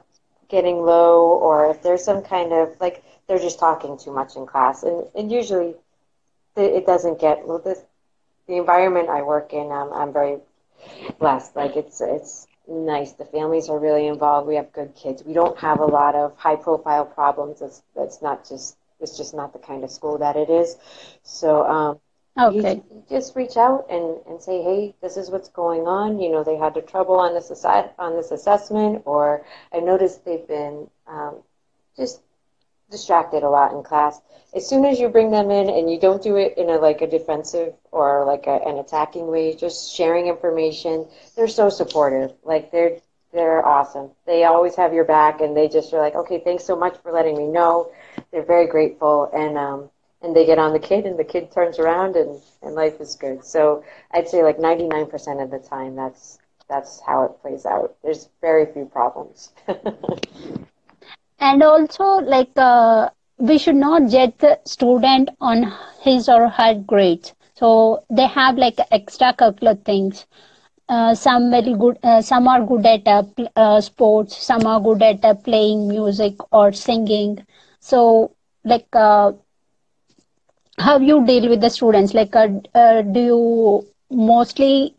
getting 0.49 0.77
low, 0.81 1.37
or 1.37 1.69
if 1.69 1.81
there's 1.81 2.03
some 2.03 2.23
kind 2.23 2.51
of 2.53 2.75
like 2.79 3.03
they're 3.27 3.39
just 3.39 3.59
talking 3.59 3.97
too 3.97 4.11
much 4.13 4.35
in 4.35 4.45
class, 4.45 4.83
and 4.83 5.05
and 5.15 5.31
usually 5.31 5.75
it 6.55 6.85
doesn't 6.85 7.19
get 7.19 7.47
well. 7.47 7.59
This 7.59 7.81
the 8.47 8.57
environment 8.57 9.09
I 9.09 9.21
work 9.21 9.53
in, 9.53 9.71
um, 9.71 9.91
I'm 9.93 10.11
very 10.11 10.39
blessed. 11.19 11.55
Like 11.55 11.75
it's 11.75 12.01
it's 12.01 12.47
nice. 12.67 13.13
The 13.13 13.25
families 13.25 13.69
are 13.69 13.79
really 13.79 14.07
involved. 14.07 14.47
We 14.47 14.55
have 14.55 14.71
good 14.73 14.95
kids. 14.95 15.23
We 15.23 15.33
don't 15.33 15.57
have 15.59 15.79
a 15.79 15.85
lot 15.85 16.15
of 16.15 16.35
high 16.37 16.55
profile 16.55 17.05
problems. 17.05 17.59
That's 17.59 17.83
that's 17.95 18.21
not 18.21 18.47
just 18.47 18.75
it's 18.99 19.17
just 19.17 19.33
not 19.33 19.53
the 19.53 19.59
kind 19.59 19.83
of 19.83 19.91
school 19.91 20.17
that 20.17 20.35
it 20.35 20.49
is. 20.49 20.77
So 21.23 21.65
um, 21.65 21.99
okay. 22.37 22.49
You, 22.49 22.79
you 22.91 23.03
just 23.09 23.35
reach 23.35 23.57
out 23.57 23.85
and, 23.89 24.17
and 24.27 24.41
say, 24.41 24.61
hey, 24.61 24.95
this 25.01 25.17
is 25.17 25.29
what's 25.29 25.49
going 25.49 25.87
on. 25.87 26.19
You 26.19 26.29
know, 26.31 26.43
they 26.43 26.57
had 26.57 26.75
trouble 26.87 27.15
on 27.19 27.33
this 27.33 27.49
assi- 27.51 27.91
on 27.99 28.15
this 28.15 28.31
assessment, 28.31 29.03
or 29.05 29.45
I 29.73 29.79
noticed 29.79 30.25
they've 30.25 30.47
been 30.47 30.89
um, 31.07 31.35
just 31.95 32.21
distracted 32.91 33.43
a 33.43 33.49
lot 33.49 33.71
in 33.73 33.83
class. 33.83 34.21
As 34.55 34.67
soon 34.67 34.85
as 34.85 34.99
you 34.99 35.09
bring 35.09 35.31
them 35.31 35.51
in 35.51 35.69
and 35.69 35.89
you 35.89 35.99
don't 35.99 36.21
do 36.21 36.35
it 36.37 36.57
in 36.57 36.69
a 36.69 36.77
like 36.77 37.01
a 37.01 37.07
defensive 37.07 37.73
or 37.91 38.25
like 38.25 38.47
a, 38.47 38.59
an 38.67 38.77
attacking 38.77 39.27
way, 39.27 39.55
just 39.55 39.93
sharing 39.95 40.27
information, 40.27 41.05
they're 41.35 41.47
so 41.47 41.69
supportive. 41.69 42.33
Like 42.43 42.71
they're 42.71 42.97
they're 43.33 43.65
awesome. 43.65 44.09
They 44.25 44.43
always 44.45 44.75
have 44.75 44.93
your 44.93 45.05
back 45.05 45.41
and 45.41 45.55
they 45.55 45.67
just 45.67 45.93
are 45.93 45.99
like, 45.99 46.15
okay, 46.15 46.39
thanks 46.39 46.63
so 46.65 46.75
much 46.75 46.97
for 47.03 47.11
letting 47.11 47.37
me 47.37 47.47
know. 47.47 47.91
They're 48.31 48.43
very 48.45 48.67
grateful 48.67 49.29
and 49.33 49.57
um 49.57 49.89
and 50.21 50.35
they 50.35 50.45
get 50.45 50.59
on 50.59 50.73
the 50.73 50.79
kid 50.79 51.05
and 51.05 51.17
the 51.17 51.23
kid 51.23 51.51
turns 51.51 51.79
around 51.79 52.15
and, 52.15 52.41
and 52.61 52.75
life 52.75 52.99
is 52.99 53.15
good. 53.15 53.43
So 53.43 53.83
I'd 54.11 54.27
say 54.27 54.43
like 54.43 54.57
99% 54.57 55.41
of 55.41 55.51
the 55.51 55.59
time 55.59 55.95
that's 55.95 56.39
that's 56.69 57.01
how 57.01 57.23
it 57.23 57.41
plays 57.41 57.65
out. 57.65 57.95
There's 58.03 58.29
very 58.41 58.65
few 58.71 58.85
problems. 58.85 59.53
and 61.39 61.63
also 61.63 62.03
like 62.35 62.51
uh, 62.57 63.09
we 63.37 63.57
should 63.57 63.75
not 63.75 64.09
judge 64.09 64.33
the 64.39 64.59
student 64.65 65.29
on 65.39 65.73
his 66.01 66.27
or 66.29 66.49
her 66.49 66.73
grades 66.75 67.33
so 67.55 68.03
they 68.09 68.27
have 68.27 68.57
like 68.57 68.77
extracurricular 68.91 69.83
things 69.85 70.25
uh, 70.89 71.13
some 71.15 71.49
very 71.51 71.73
good 71.73 71.97
uh, 72.03 72.21
some 72.21 72.47
are 72.47 72.65
good 72.65 72.85
at 72.85 73.07
uh, 73.07 73.23
uh 73.55 73.79
sports 73.81 74.37
some 74.37 74.65
are 74.67 74.81
good 74.81 75.01
at 75.01 75.23
uh, 75.23 75.33
playing 75.33 75.87
music 75.87 76.35
or 76.51 76.71
singing 76.73 77.45
so 77.79 78.31
like 78.63 78.87
uh, 78.93 79.31
how 80.79 80.97
you 80.99 81.25
deal 81.25 81.49
with 81.49 81.61
the 81.61 81.69
students 81.69 82.13
like 82.13 82.31
do 82.33 83.19
you 83.31 83.85
mostly 84.11 84.95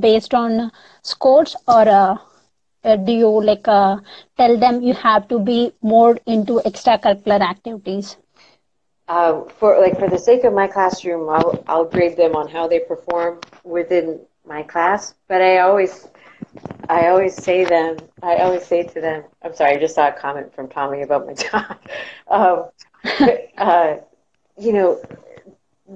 based 0.00 0.34
on 0.34 0.70
scores 1.02 1.56
or 1.66 1.88
uh, 1.88 2.96
do 2.96 3.12
you 3.12 3.30
like 3.50 3.66
uh, 3.68 3.96
tell 4.36 4.56
them 4.58 4.80
you 4.82 4.94
have 4.94 5.28
to 5.28 5.38
be 5.38 5.72
more 5.82 6.16
into 6.26 6.60
extracurricular 6.64 7.40
activities? 7.40 8.16
Uh, 9.08 9.42
for 9.58 9.78
like 9.80 9.98
for 9.98 10.08
the 10.08 10.18
sake 10.18 10.44
of 10.44 10.52
my 10.52 10.66
classroom, 10.66 11.28
I'll 11.28 11.62
I'll 11.68 11.84
grade 11.84 12.16
them 12.16 12.34
on 12.36 12.48
how 12.48 12.66
they 12.68 12.78
perform 12.80 13.40
within 13.64 14.20
my 14.46 14.62
class. 14.62 15.14
But 15.28 15.40
I 15.42 15.58
always 15.58 16.08
I 16.88 17.08
always 17.08 17.34
say 17.34 17.64
them. 17.64 17.96
I 18.22 18.36
always 18.36 18.64
say 18.64 18.82
to 18.84 19.00
them. 19.00 19.24
I'm 19.42 19.54
sorry, 19.54 19.76
I 19.76 19.78
just 19.80 19.94
saw 19.94 20.08
a 20.08 20.12
comment 20.12 20.54
from 20.54 20.68
Tommy 20.68 21.02
about 21.02 21.26
my 21.26 21.32
dog. 21.50 21.76
um, 22.28 22.64
uh, 23.58 23.96
you 24.58 24.72
know, 24.72 25.00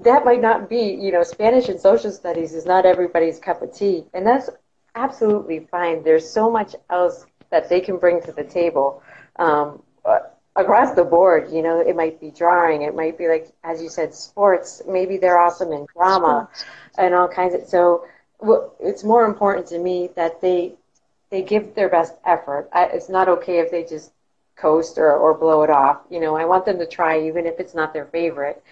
that 0.04 0.24
might 0.24 0.40
not 0.40 0.68
be, 0.68 0.96
you 1.00 1.12
know, 1.12 1.22
Spanish 1.22 1.68
and 1.68 1.78
social 1.80 2.10
studies 2.10 2.54
is 2.54 2.64
not 2.64 2.86
everybody's 2.86 3.38
cup 3.38 3.62
of 3.62 3.74
tea. 3.74 4.04
And 4.14 4.26
that's 4.26 4.48
absolutely 4.94 5.66
fine. 5.70 6.02
There's 6.02 6.28
so 6.28 6.50
much 6.50 6.74
else 6.90 7.26
that 7.50 7.68
they 7.68 7.80
can 7.80 7.98
bring 7.98 8.22
to 8.22 8.32
the 8.32 8.44
table. 8.44 9.02
Um, 9.36 9.82
across 10.56 10.94
the 10.94 11.04
board, 11.04 11.50
you 11.50 11.62
know, 11.62 11.80
it 11.80 11.96
might 11.96 12.20
be 12.20 12.30
drawing, 12.30 12.82
it 12.82 12.94
might 12.94 13.16
be 13.16 13.28
like, 13.28 13.50
as 13.64 13.82
you 13.82 13.88
said, 13.88 14.14
sports. 14.14 14.82
Maybe 14.86 15.16
they're 15.16 15.38
awesome 15.38 15.72
in 15.72 15.86
drama 15.94 16.48
and 16.98 17.14
all 17.14 17.28
kinds 17.28 17.54
of. 17.54 17.66
So 17.66 18.06
it's 18.80 19.04
more 19.04 19.24
important 19.24 19.66
to 19.68 19.78
me 19.78 20.10
that 20.16 20.40
they 20.40 20.74
they 21.30 21.42
give 21.42 21.74
their 21.74 21.88
best 21.88 22.14
effort. 22.26 22.68
I, 22.72 22.84
it's 22.84 23.08
not 23.08 23.28
okay 23.28 23.60
if 23.60 23.70
they 23.70 23.84
just 23.84 24.12
coast 24.56 24.98
or, 24.98 25.14
or 25.14 25.34
blow 25.34 25.62
it 25.62 25.70
off. 25.70 26.00
You 26.10 26.20
know, 26.20 26.36
I 26.36 26.44
want 26.44 26.64
them 26.64 26.78
to 26.78 26.86
try 26.86 27.20
even 27.20 27.46
if 27.46 27.58
it's 27.58 27.74
not 27.74 27.92
their 27.92 28.06
favorite. 28.06 28.62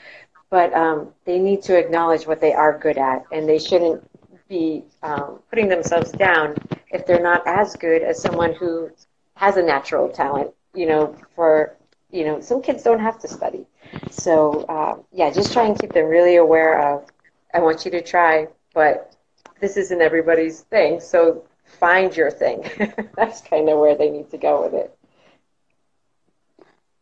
But 0.51 0.75
um, 0.75 1.13
they 1.25 1.39
need 1.39 1.63
to 1.63 1.79
acknowledge 1.79 2.27
what 2.27 2.41
they 2.41 2.53
are 2.53 2.77
good 2.77 2.99
at, 2.99 3.25
and 3.31 3.49
they 3.49 3.59
shouldn't 3.59 4.03
be 4.49 4.83
um, 5.03 5.39
putting 5.49 5.69
themselves 5.69 6.11
down 6.11 6.57
if 6.91 7.07
they're 7.07 7.23
not 7.23 7.47
as 7.47 7.77
good 7.77 8.03
as 8.03 8.21
someone 8.21 8.53
who 8.55 8.91
has 9.35 9.57
a 9.57 9.63
natural 9.63 10.09
talent. 10.09 10.53
You 10.75 10.87
know, 10.87 11.17
for 11.37 11.77
you 12.11 12.25
know, 12.25 12.41
some 12.41 12.61
kids 12.61 12.83
don't 12.83 12.99
have 12.99 13.19
to 13.21 13.29
study. 13.29 13.65
So 14.11 14.63
uh, 14.69 14.97
yeah, 15.13 15.31
just 15.31 15.53
try 15.53 15.67
and 15.67 15.79
keep 15.79 15.93
them 15.93 16.07
really 16.07 16.37
aware 16.37 16.95
of. 16.95 17.07
I 17.55 17.61
want 17.61 17.85
you 17.85 17.91
to 17.93 18.03
try, 18.03 18.49
but 18.75 19.15
this 19.61 19.77
isn't 19.77 20.01
everybody's 20.01 20.63
thing. 20.63 21.01
So 21.01 21.45
find 21.65 22.17
your 22.17 22.31
thing. 22.31 22.69
That's 23.17 23.41
kind 23.41 23.69
of 23.69 23.79
where 23.79 23.97
they 23.97 24.11
need 24.11 24.31
to 24.31 24.39
go 24.39 24.63
with 24.63 24.75
it. 24.75 24.97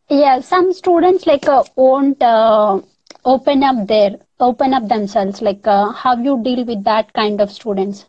Yeah, 0.08 0.40
some 0.40 0.72
students 0.72 1.26
like 1.26 1.46
uh, 1.48 1.64
won't 1.76 2.22
uh, 2.22 2.80
open 3.24 3.62
up 3.62 3.86
their 3.86 4.18
open 4.40 4.72
up 4.72 4.88
themselves. 4.88 5.42
Like 5.42 5.66
uh, 5.66 5.92
how 5.92 6.16
you 6.16 6.42
deal 6.42 6.64
with 6.64 6.84
that 6.84 7.12
kind 7.12 7.40
of 7.40 7.50
students? 7.52 8.06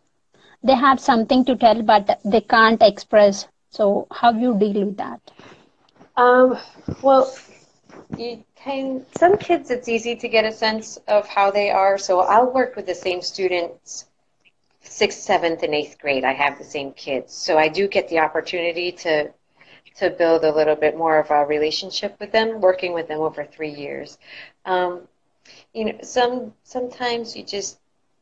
They 0.64 0.76
have 0.76 1.00
something 1.00 1.46
to 1.46 1.56
tell, 1.56 1.82
but 1.82 2.20
they 2.24 2.42
can't 2.42 2.82
express. 2.82 3.48
So 3.70 4.08
how 4.12 4.32
you 4.32 4.58
deal 4.58 4.86
with 4.86 4.98
that? 4.98 5.20
Um, 6.16 6.58
well, 7.02 7.34
you 8.18 8.44
can. 8.56 9.06
Some 9.18 9.38
kids, 9.38 9.70
it's 9.70 9.88
easy 9.88 10.16
to 10.16 10.28
get 10.28 10.46
a 10.46 10.52
sense 10.52 10.98
of 11.08 11.28
how 11.28 11.52
they 11.52 11.70
are. 11.70 11.98
So 11.98 12.22
I'll 12.22 12.52
work 12.52 12.76
with 12.76 12.86
the 12.86 12.96
same 12.96 13.22
students 13.22 14.06
sixth, 14.82 15.20
seventh, 15.20 15.64
and 15.64 15.74
eighth 15.74 16.00
grade. 16.00 16.24
I 16.24 16.34
have 16.34 16.58
the 16.58 16.64
same 16.64 16.94
kids, 16.94 17.34
so 17.34 17.58
I 17.58 17.68
do 17.68 17.88
get 17.88 18.08
the 18.10 18.20
opportunity 18.20 18.92
to 19.04 19.32
to 19.98 20.10
build 20.10 20.44
a 20.44 20.56
little 20.56 20.76
bit 20.76 20.98
more 20.98 21.20
of 21.20 21.32
a 21.32 21.46
relationship 21.46 22.16
with 22.20 22.32
them, 22.32 22.62
working 22.62 22.94
with 22.94 23.08
them 23.08 23.20
over 23.20 23.44
three 23.44 23.74
years. 23.74 24.18
Um, 24.66 25.02
you 25.74 25.86
know, 25.86 25.98
some 26.04 26.54
sometimes 26.64 27.36
you 27.36 27.44
just 27.44 27.80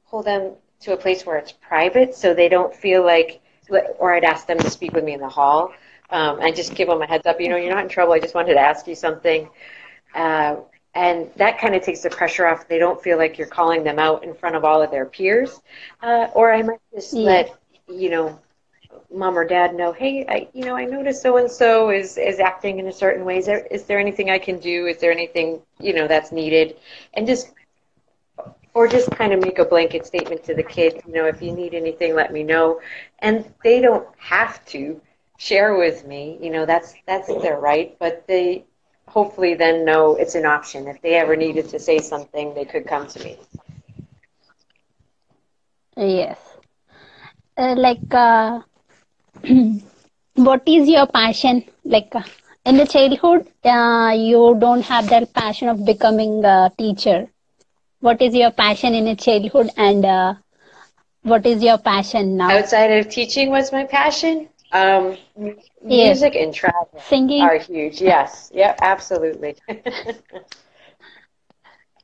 pull 0.09 0.23
them 0.23 0.53
to 0.81 0.93
a 0.93 0.97
place 0.97 1.25
where 1.25 1.37
it's 1.37 1.51
private, 1.51 2.15
so 2.15 2.33
they 2.33 2.49
don't 2.49 2.73
feel 2.73 3.03
like, 3.03 3.41
or 3.99 4.13
I'd 4.13 4.23
ask 4.23 4.47
them 4.47 4.59
to 4.59 4.69
speak 4.69 4.93
with 4.93 5.03
me 5.03 5.13
in 5.13 5.19
the 5.19 5.29
hall. 5.29 5.73
Um, 6.09 6.39
and 6.39 6.55
just 6.55 6.73
give 6.73 6.87
them 6.87 7.01
a 7.01 7.05
heads 7.05 7.27
up. 7.27 7.41
You 7.41 7.49
know, 7.49 7.57
you're 7.57 7.73
not 7.73 7.83
in 7.83 7.89
trouble. 7.89 8.13
I 8.13 8.19
just 8.19 8.33
wanted 8.33 8.53
to 8.53 8.61
ask 8.61 8.87
you 8.87 8.95
something. 8.95 9.49
Uh, 10.15 10.55
and 10.95 11.29
that 11.35 11.59
kind 11.59 11.75
of 11.75 11.83
takes 11.83 12.01
the 12.01 12.09
pressure 12.09 12.47
off. 12.47 12.67
They 12.67 12.79
don't 12.79 13.01
feel 13.01 13.17
like 13.17 13.37
you're 13.37 13.45
calling 13.45 13.83
them 13.83 13.99
out 13.99 14.23
in 14.23 14.33
front 14.33 14.55
of 14.55 14.63
all 14.63 14.81
of 14.81 14.89
their 14.89 15.05
peers. 15.05 15.61
Uh, 16.01 16.27
or 16.33 16.53
I 16.53 16.61
might 16.61 16.79
just 16.95 17.13
yeah. 17.13 17.23
let, 17.23 17.59
you 17.89 18.09
know, 18.09 18.39
mom 19.13 19.37
or 19.37 19.45
dad 19.45 19.75
know, 19.75 19.91
hey, 19.91 20.25
I, 20.27 20.47
you 20.53 20.63
know, 20.65 20.75
I 20.75 20.85
noticed 20.85 21.21
so 21.21 21.37
and 21.37 21.49
so 21.49 21.89
is 21.89 22.17
is 22.17 22.39
acting 22.39 22.79
in 22.79 22.87
a 22.87 22.91
certain 22.91 23.25
way. 23.25 23.37
Is 23.37 23.45
there 23.45 23.65
is 23.71 23.83
there 23.85 23.99
anything 23.99 24.29
I 24.29 24.39
can 24.39 24.59
do? 24.59 24.87
Is 24.87 24.97
there 24.97 25.11
anything 25.11 25.61
you 25.79 25.93
know 25.93 26.07
that's 26.07 26.31
needed? 26.31 26.75
And 27.13 27.27
just 27.27 27.53
or 28.73 28.87
just 28.87 29.09
kind 29.11 29.33
of 29.33 29.41
make 29.41 29.59
a 29.59 29.65
blanket 29.65 30.05
statement 30.05 30.43
to 30.45 30.53
the 30.53 30.63
kids. 30.63 30.95
You 31.07 31.13
know, 31.13 31.25
if 31.25 31.41
you 31.41 31.51
need 31.51 31.73
anything, 31.73 32.15
let 32.15 32.31
me 32.31 32.43
know. 32.43 32.79
And 33.19 33.45
they 33.63 33.81
don't 33.81 34.07
have 34.17 34.63
to 34.67 35.01
share 35.37 35.75
with 35.75 36.05
me. 36.05 36.37
You 36.41 36.49
know, 36.51 36.65
that's 36.65 36.95
that's 37.05 37.27
their 37.27 37.59
right. 37.59 37.95
But 37.99 38.25
they 38.27 38.65
hopefully 39.07 39.53
then 39.55 39.85
know 39.85 40.15
it's 40.15 40.35
an 40.35 40.45
option. 40.45 40.87
If 40.87 41.01
they 41.01 41.15
ever 41.15 41.35
needed 41.35 41.69
to 41.69 41.79
say 41.79 41.99
something, 41.99 42.53
they 42.53 42.65
could 42.65 42.87
come 42.87 43.07
to 43.07 43.19
me. 43.23 43.37
Yes. 45.97 46.57
Uh, 47.57 47.75
like 47.77 48.13
uh, 48.13 48.59
what 50.35 50.61
is 50.67 50.87
your 50.89 51.05
passion? 51.07 51.63
Like 51.83 52.13
uh, 52.15 52.21
in 52.65 52.77
the 52.77 52.85
childhood 52.85 53.47
uh, 53.63 54.13
you 54.15 54.55
don't 54.59 54.81
have 54.83 55.09
that 55.09 55.33
passion 55.33 55.69
of 55.69 55.85
becoming 55.85 56.43
a 56.43 56.71
teacher. 56.77 57.27
What 57.99 58.21
is 58.21 58.35
your 58.35 58.51
passion 58.51 58.93
in 58.93 59.07
a 59.07 59.15
childhood 59.15 59.69
and 59.77 60.05
uh, 60.05 60.33
what 61.23 61.45
is 61.45 61.63
your 61.63 61.77
passion 61.77 62.37
now? 62.37 62.49
Outside 62.49 62.91
of 62.91 63.09
teaching 63.09 63.49
was 63.49 63.71
my 63.71 63.83
passion. 63.85 64.49
Um, 64.71 65.17
music 65.83 66.35
and 66.35 66.53
travel 66.53 66.99
Singing. 66.99 67.43
are 67.43 67.57
huge. 67.57 68.01
Yes. 68.01 68.51
Yeah 68.53 68.75
absolutely. 68.81 69.55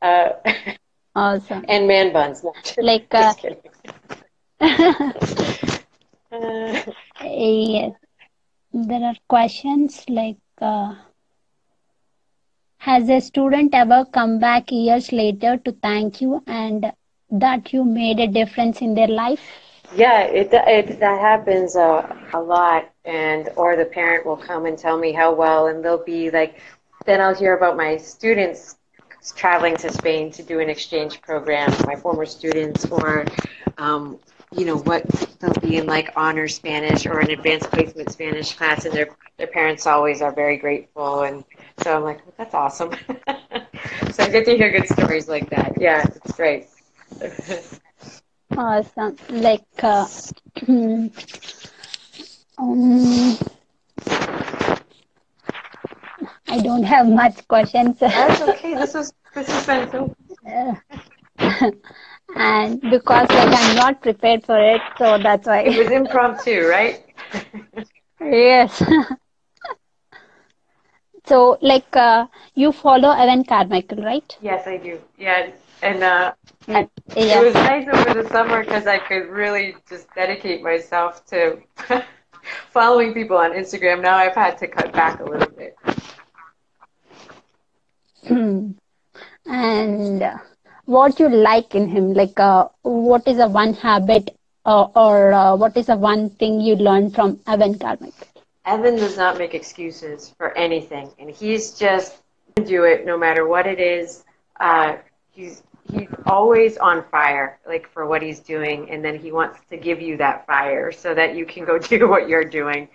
Uh, 0.01 0.29
awesome. 1.15 1.63
and 1.67 1.87
man 1.87 2.11
buns. 2.13 2.45
Like 2.77 3.13
uh, 3.13 3.33
uh, 6.33 7.89
there 8.73 9.03
are 9.03 9.15
questions 9.27 10.03
like 10.09 10.37
uh, 10.59 10.95
has 12.77 13.09
a 13.09 13.19
student 13.21 13.73
ever 13.73 14.05
come 14.05 14.39
back 14.39 14.71
years 14.71 15.11
later 15.11 15.57
to 15.57 15.71
thank 15.71 16.21
you 16.21 16.43
and 16.47 16.91
that 17.29 17.71
you 17.73 17.83
made 17.83 18.19
a 18.19 18.27
difference 18.27 18.81
in 18.81 18.93
their 18.93 19.07
life? 19.07 19.41
Yeah 19.95 20.21
it, 20.21 20.49
it 20.51 20.99
that 20.99 21.19
happens 21.19 21.75
uh, 21.75 22.15
a 22.33 22.41
lot 22.41 22.89
and 23.05 23.49
or 23.55 23.75
the 23.75 23.85
parent 23.85 24.25
will 24.25 24.37
come 24.37 24.65
and 24.65 24.77
tell 24.77 24.97
me 24.97 25.11
how 25.11 25.33
well 25.33 25.67
and 25.67 25.83
they'll 25.83 26.03
be 26.03 26.31
like 26.31 26.59
then 27.05 27.19
i'll 27.19 27.35
hear 27.35 27.55
about 27.57 27.75
my 27.75 27.97
students 27.97 28.77
traveling 29.31 29.77
to 29.77 29.91
spain 29.91 30.31
to 30.31 30.43
do 30.43 30.59
an 30.59 30.69
exchange 30.69 31.21
program. 31.21 31.71
My 31.85 31.95
former 31.95 32.25
students 32.25 32.85
or 32.85 33.25
um, 33.77 34.19
you 34.55 34.65
know 34.65 34.77
what 34.77 35.05
they'll 35.39 35.53
be 35.55 35.77
in 35.77 35.85
like 35.85 36.11
honor 36.15 36.47
Spanish 36.47 37.05
or 37.05 37.19
an 37.19 37.31
advanced 37.31 37.69
placement 37.71 38.11
Spanish 38.11 38.53
class, 38.55 38.85
and 38.85 38.93
their 38.93 39.09
their 39.37 39.47
parents 39.47 39.85
always 39.87 40.21
are 40.21 40.33
very 40.33 40.57
grateful, 40.57 41.21
and 41.23 41.43
so 41.83 41.95
I'm 41.95 42.03
like, 42.03 42.25
well, 42.25 42.35
that's 42.37 42.53
awesome. 42.53 42.91
so 44.11 44.23
I 44.23 44.29
get 44.29 44.45
to 44.45 44.55
hear 44.55 44.71
good 44.71 44.87
stories 44.87 45.27
like 45.27 45.49
that. 45.49 45.73
Yeah, 45.79 46.05
it's 46.05 46.31
great. 46.33 46.67
awesome. 48.57 49.17
Like, 49.29 49.65
uh, 49.81 50.07
um, 50.67 51.11
I 56.47 56.59
don't 56.61 56.83
have 56.83 57.07
much 57.07 57.47
questions. 57.47 57.99
That's 57.99 58.41
okay. 58.49 58.75
This 58.75 58.95
is 58.95 59.13
this 59.33 59.47
has 59.47 59.65
been 59.65 59.89
so. 59.91 60.15
And 62.35 62.81
because 62.81 63.29
like 63.29 63.53
I'm 63.53 63.75
not 63.75 64.01
prepared 64.01 64.45
for 64.45 64.59
it, 64.59 64.81
so 64.97 65.17
that's 65.17 65.47
why. 65.47 65.61
It 65.61 65.77
was 65.77 65.91
impromptu, 65.91 66.67
right? 66.67 67.03
yes. 68.19 68.81
so 71.25 71.57
like 71.61 71.95
uh, 71.95 72.27
you 72.55 72.71
follow 72.71 73.11
Evan 73.11 73.43
Carmichael, 73.43 74.03
right? 74.03 74.37
Yes, 74.41 74.67
I 74.67 74.77
do. 74.77 74.99
Yeah, 75.17 75.51
and 75.81 76.03
uh, 76.03 76.33
yeah. 76.67 76.85
it 77.15 77.43
was 77.43 77.53
nice 77.53 77.87
over 77.87 78.21
the 78.21 78.27
summer 78.29 78.63
because 78.63 78.87
I 78.87 78.99
could 78.99 79.29
really 79.29 79.75
just 79.87 80.13
dedicate 80.15 80.63
myself 80.63 81.25
to 81.27 81.59
following 82.71 83.13
people 83.13 83.37
on 83.37 83.51
Instagram. 83.51 84.01
Now 84.01 84.17
I've 84.17 84.35
had 84.35 84.57
to 84.59 84.67
cut 84.67 84.91
back 84.93 85.19
a 85.19 85.23
little 85.23 85.53
bit. 85.55 85.75
and. 89.45 90.23
Uh, 90.23 90.37
what 90.85 91.19
you 91.19 91.29
like 91.29 91.75
in 91.75 91.87
him 91.87 92.13
like 92.13 92.39
uh, 92.39 92.67
what 92.83 93.27
is 93.27 93.39
a 93.39 93.47
one 93.47 93.73
habit 93.73 94.35
uh, 94.65 94.83
or 94.95 95.33
uh, 95.33 95.55
what 95.55 95.75
is 95.77 95.89
a 95.89 95.95
one 95.95 96.29
thing 96.29 96.59
you 96.61 96.75
learned 96.75 97.13
from 97.13 97.39
evan 97.47 97.77
carmichael 97.77 98.27
evan 98.65 98.95
does 98.95 99.17
not 99.17 99.37
make 99.37 99.53
excuses 99.53 100.33
for 100.37 100.55
anything 100.57 101.09
and 101.19 101.29
he's 101.29 101.71
just 101.71 102.23
do 102.61 102.83
it 102.83 103.05
no 103.05 103.17
matter 103.17 103.47
what 103.47 103.65
it 103.65 103.79
is. 103.79 104.23
Uh, 104.59 104.97
he's 105.31 105.63
he's 105.91 106.07
always 106.25 106.77
on 106.77 107.03
fire 107.11 107.59
like 107.67 107.89
for 107.91 108.05
what 108.05 108.21
he's 108.21 108.39
doing 108.39 108.89
and 108.89 109.03
then 109.03 109.19
he 109.19 109.33
wants 109.33 109.59
to 109.69 109.75
give 109.75 110.01
you 110.01 110.15
that 110.15 110.45
fire 110.47 110.91
so 110.91 111.13
that 111.13 111.35
you 111.35 111.45
can 111.45 111.65
go 111.65 111.77
do 111.93 112.07
what 112.07 112.29
you're 112.29 112.45
doing 112.45 112.87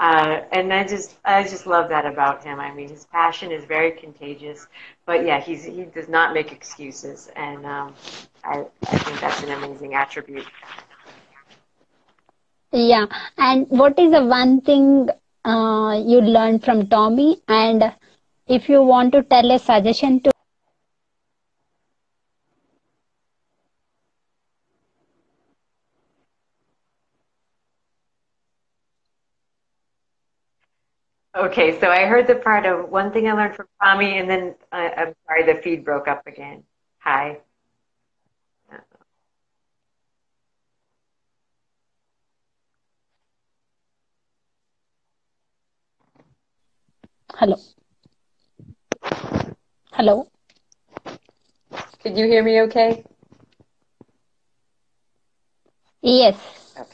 uh, 0.00 0.40
and 0.52 0.72
I 0.72 0.84
just 0.86 1.18
I 1.24 1.42
just 1.44 1.66
love 1.66 1.88
that 1.90 2.06
about 2.06 2.44
him. 2.44 2.60
I 2.60 2.72
mean, 2.72 2.88
his 2.90 3.06
passion 3.06 3.52
is 3.52 3.64
very 3.66 3.92
contagious. 3.92 4.68
But 5.06 5.26
yeah, 5.26 5.40
he's 5.40 5.64
he 5.64 5.84
does 5.84 6.08
not 6.08 6.34
make 6.34 6.52
excuses, 6.52 7.30
and 7.36 7.66
um, 7.66 7.94
I 8.44 8.64
I 8.88 8.98
think 8.98 9.20
that's 9.20 9.42
an 9.42 9.50
amazing 9.52 9.94
attribute. 9.94 10.46
Yeah, 12.72 13.06
and 13.38 13.66
what 13.68 13.98
is 13.98 14.12
the 14.12 14.24
one 14.24 14.60
thing 14.60 15.08
uh, 15.44 16.00
you 16.04 16.20
learned 16.20 16.64
from 16.64 16.86
Tommy? 16.88 17.42
And 17.48 17.94
if 18.46 18.68
you 18.68 18.82
want 18.82 19.12
to 19.12 19.22
tell 19.22 19.50
a 19.52 19.58
suggestion 19.58 20.20
to 20.22 20.30
Okay, 31.36 31.80
so 31.80 31.88
I 31.88 32.06
heard 32.06 32.26
the 32.26 32.36
part 32.36 32.66
of 32.66 32.90
one 32.90 33.12
thing 33.12 33.28
I 33.28 33.32
learned 33.34 33.56
from 33.56 33.66
Tommy, 33.82 34.18
and 34.18 34.28
then 34.28 34.54
I, 34.72 34.90
I'm 34.90 35.14
sorry, 35.26 35.44
the 35.46 35.60
feed 35.62 35.84
broke 35.84 36.08
up 36.08 36.26
again. 36.26 36.64
Hi. 37.00 37.38
Hello. 47.34 47.56
Hello. 49.92 50.28
Could 52.02 52.18
you 52.18 52.26
hear 52.26 52.42
me 52.44 52.60
okay? 52.62 53.04
Yes. 56.02 56.36
Okay. 56.78 56.90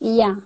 Yeah. 0.00 0.36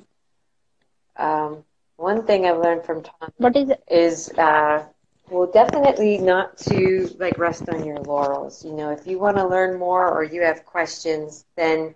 Um, 1.16 1.64
one 1.98 2.26
thing 2.26 2.46
I've 2.46 2.58
learned 2.58 2.84
from 2.84 3.02
Tommy 3.04 3.32
What 3.38 3.56
is 3.56 3.70
it? 3.70 3.84
is 3.90 4.30
uh, 4.38 4.84
well 5.30 5.50
definitely 5.52 6.18
not 6.18 6.58
to 6.58 7.10
like 7.18 7.38
rest 7.38 7.68
on 7.68 7.84
your 7.84 7.98
laurels. 7.98 8.64
You 8.64 8.72
know 8.72 8.90
if 8.90 9.06
you 9.06 9.18
want 9.18 9.36
to 9.38 9.46
learn 9.46 9.78
more 9.78 10.08
or 10.08 10.24
you 10.24 10.42
have 10.42 10.64
questions 10.66 11.44
then 11.56 11.94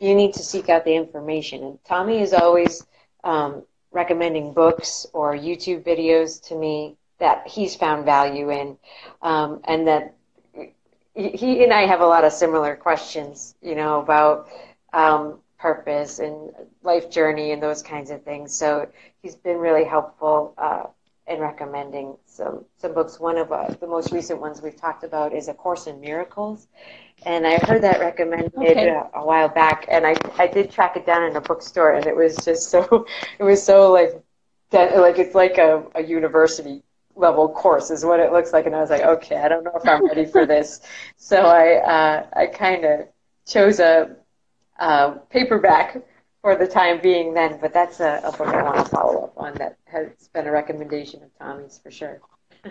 you 0.00 0.14
need 0.14 0.34
to 0.34 0.42
seek 0.42 0.68
out 0.70 0.84
the 0.84 0.96
information. 0.96 1.64
And 1.64 1.78
tommy 1.84 2.20
is 2.20 2.34
always 2.34 2.86
um, 3.24 3.62
recommending 3.92 4.52
books 4.54 5.06
or 5.14 5.34
youtube 5.34 5.84
videos 5.84 6.42
to 6.48 6.56
me 6.56 6.96
that 7.20 7.46
he's 7.46 7.76
found 7.76 8.04
value 8.04 8.50
in 8.50 8.76
um, 9.22 9.60
and 9.64 9.86
that 9.88 10.14
he 11.14 11.62
and 11.62 11.72
i 11.72 11.86
have 11.86 12.00
a 12.00 12.06
lot 12.06 12.24
of 12.24 12.32
similar 12.32 12.76
questions 12.76 13.54
you 13.62 13.76
know 13.76 14.00
about 14.00 14.48
um, 14.92 15.38
purpose 15.58 16.18
and 16.18 16.50
life 16.82 17.10
journey 17.10 17.52
and 17.52 17.62
those 17.62 17.82
kinds 17.82 18.10
of 18.10 18.22
things. 18.22 18.56
So 18.56 18.86
he's 19.24 19.36
been 19.36 19.58
really 19.58 19.84
helpful 19.84 20.54
uh, 20.58 20.84
in 21.32 21.40
recommending 21.40 22.16
some 22.26 22.66
some 22.78 22.94
books. 22.94 23.20
One 23.20 23.38
of 23.38 23.52
uh, 23.52 23.68
the 23.80 23.88
most 23.88 24.12
recent 24.12 24.40
ones 24.40 24.62
we've 24.62 24.76
talked 24.80 25.04
about 25.04 25.34
is 25.34 25.48
A 25.48 25.54
Course 25.54 25.86
in 25.88 26.00
Miracles, 26.00 26.68
and 27.26 27.46
I 27.46 27.58
heard 27.58 27.82
that 27.84 28.00
recommended 28.00 28.82
Okay. 28.82 28.84
uh, 28.84 29.08
a 29.14 29.24
while 29.26 29.48
back, 29.48 29.86
and 29.90 30.06
I 30.06 30.16
I 30.38 30.48
did 30.48 30.70
track 30.70 30.96
it 30.96 31.06
down 31.06 31.24
in 31.24 31.36
a 31.36 31.40
bookstore, 31.40 31.92
and 31.94 32.06
it 32.06 32.16
was 32.16 32.36
just 32.44 32.70
so 32.70 33.06
it 33.40 33.44
was 33.44 33.62
so 33.62 33.92
like 33.92 34.22
that 34.70 34.96
like 34.98 35.18
it's 35.18 35.34
like 35.34 35.58
a, 35.58 35.84
a 35.96 36.02
university 36.02 36.82
level 37.16 37.48
course 37.48 37.90
is 37.90 38.04
what 38.04 38.20
it 38.20 38.32
looks 38.32 38.52
like, 38.52 38.66
and 38.66 38.76
I 38.76 38.80
was 38.80 38.90
like, 38.90 39.02
okay, 39.02 39.36
I 39.36 39.48
don't 39.48 39.64
know 39.64 39.72
if 39.76 39.88
I'm 39.88 40.02
ready 40.08 40.26
for 40.26 40.46
this, 40.46 40.80
so 41.16 41.46
I 41.46 41.76
uh, 41.76 42.26
I 42.34 42.46
kind 42.46 42.84
of 42.84 43.08
chose 43.46 43.80
a 43.80 44.16
uh, 44.78 45.10
paperback 45.30 45.96
for 46.44 46.54
the 46.54 46.66
time 46.68 47.00
being 47.00 47.32
then, 47.32 47.58
but 47.58 47.72
that's 47.72 48.00
a, 48.00 48.20
a 48.22 48.30
book 48.30 48.48
I 48.48 48.62
want 48.62 48.76
to 48.84 48.84
follow 48.92 49.24
up 49.24 49.32
on 49.38 49.54
that 49.54 49.78
has 49.86 50.28
been 50.34 50.46
a 50.46 50.52
recommendation 50.52 51.22
of 51.22 51.30
Tommy's 51.38 51.80
for 51.82 51.90
sure. 51.90 52.20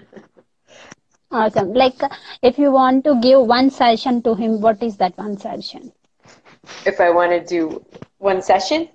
Awesome. 1.32 1.74
Like, 1.74 2.00
if 2.44 2.58
you 2.60 2.72
want 2.72 3.04
to 3.06 3.20
give 3.20 3.42
one 3.48 3.70
session 3.72 4.22
to 4.24 4.36
him, 4.36 4.62
what 4.62 4.84
is 4.84 4.98
that 4.98 5.18
one 5.18 5.38
session? 5.38 5.92
If 6.86 7.02
I 7.02 7.10
want 7.10 7.32
to 7.32 7.44
do 7.44 7.86
one 8.20 8.42
session 8.42 8.90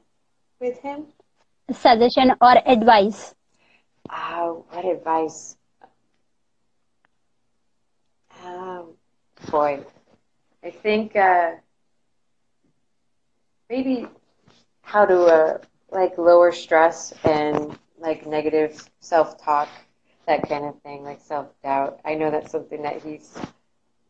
with 0.61 0.79
him, 0.81 1.07
Suggestion 1.73 2.33
or 2.41 2.57
advice? 2.67 3.35
uh, 4.11 4.49
what 4.49 4.85
advice? 4.85 5.57
Um, 8.45 8.95
boy, 9.51 9.85
I 10.62 10.71
think 10.71 11.17
uh, 11.17 11.57
maybe 13.71 14.07
how 14.88 15.05
to 15.05 15.20
uh, 15.27 15.59
like 15.90 16.16
lower 16.18 16.53
stress 16.53 17.12
and 17.24 17.79
like 17.98 18.27
negative 18.27 18.88
self-talk, 19.01 19.68
that 20.27 20.48
kind 20.48 20.64
of 20.64 20.81
thing, 20.83 21.05
like 21.05 21.20
self-doubt. 21.20 22.01
I 22.05 22.14
know 22.14 22.31
that's 22.31 22.51
something 22.53 22.83
that 22.83 23.03
he's 23.03 23.37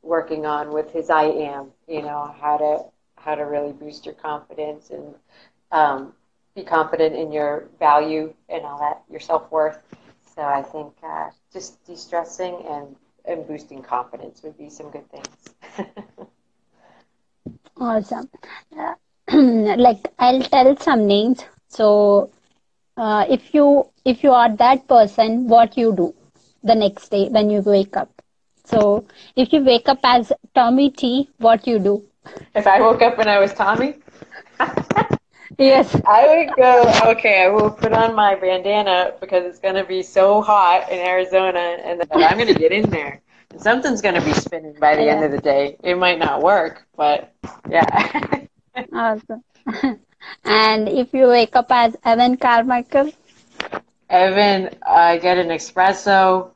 working 0.03 0.47
on 0.47 0.73
with 0.73 0.91
his 0.93 1.11
I 1.11 1.25
am, 1.25 1.73
you 1.89 2.03
know, 2.03 2.35
how 2.41 2.57
to 2.59 2.85
how 3.17 3.35
to 3.35 3.43
really 3.43 3.73
boost 3.73 4.07
your 4.07 4.15
confidence 4.15 4.91
and 4.91 5.15
um, 5.73 6.13
be 6.55 6.63
confident 6.63 7.15
in 7.17 7.33
your 7.33 7.69
value 7.79 8.33
and 8.49 8.65
all 8.65 8.79
that, 8.79 9.03
your 9.11 9.21
self-worth. 9.21 9.79
So 10.35 10.43
I 10.43 10.63
think 10.63 10.95
uh, 11.05 11.31
just 11.53 11.85
de-stressing 11.85 12.65
and, 12.71 12.97
and 13.25 13.47
boosting 13.47 13.83
confidence 13.83 14.43
would 14.43 14.57
be 14.57 14.71
some 14.71 14.91
good 14.91 15.11
things. 15.11 15.55
Awesome. 17.77 18.29
Uh, 18.77 18.95
like, 19.33 20.09
I'll 20.19 20.43
tell 20.43 20.77
some 20.77 21.07
names. 21.07 21.45
So, 21.69 22.31
uh, 22.97 23.27
if 23.29 23.55
you 23.55 23.89
if 24.05 24.23
you 24.25 24.33
are 24.33 24.55
that 24.57 24.89
person, 24.89 25.49
what 25.49 25.77
you 25.77 25.95
do 25.95 26.15
the 26.63 26.75
next 26.75 27.11
day 27.11 27.29
when 27.29 27.51
you 27.51 27.61
wake 27.61 27.97
up. 27.97 28.11
So, 28.65 29.07
if 29.37 29.53
you 29.53 29.65
wake 29.65 29.89
up 29.89 30.01
as 30.05 30.33
Tommy 30.55 30.91
T, 30.91 31.29
what 31.39 31.67
you 31.67 31.79
do? 31.79 32.05
if 32.55 32.67
I 32.67 32.81
woke 32.81 33.03
up 33.03 33.19
and 33.19 33.29
I 33.31 33.39
was 33.39 33.55
Tommy, 33.55 33.95
Yes. 35.59 35.95
I 36.07 36.27
would 36.29 36.57
go, 36.57 37.11
okay, 37.13 37.43
I 37.45 37.49
will 37.49 37.71
put 37.71 37.93
on 37.93 38.15
my 38.15 38.35
bandana 38.37 39.15
because 39.21 39.45
it's 39.45 39.59
going 39.59 39.75
to 39.75 39.85
be 39.85 40.03
so 40.03 40.41
hot 40.41 40.91
in 40.91 40.99
Arizona 40.99 41.59
and 41.59 42.01
then 42.01 42.09
I'm 42.13 42.37
going 42.37 42.53
to 42.53 42.59
get 42.59 42.71
in 42.73 42.89
there. 42.91 43.21
And 43.51 43.61
something's 43.61 44.01
going 44.01 44.15
to 44.15 44.21
be 44.21 44.33
spinning 44.35 44.77
by 44.79 44.95
the 44.95 45.09
end 45.09 45.25
of 45.25 45.33
the 45.33 45.39
day. 45.41 45.77
It 45.83 45.97
might 45.97 46.19
not 46.19 46.43
work, 46.43 46.87
but 46.97 47.33
yeah. 47.69 48.45
Awesome. 48.93 49.43
and 50.45 50.89
if 50.89 51.13
you 51.13 51.27
wake 51.29 51.55
up 51.57 51.67
as 51.71 51.97
Evan 52.05 52.37
Carmichael, 52.37 53.13
Evan, 54.11 54.71
I 54.87 55.19
get 55.19 55.39
an 55.39 55.49
espresso. 55.49 56.51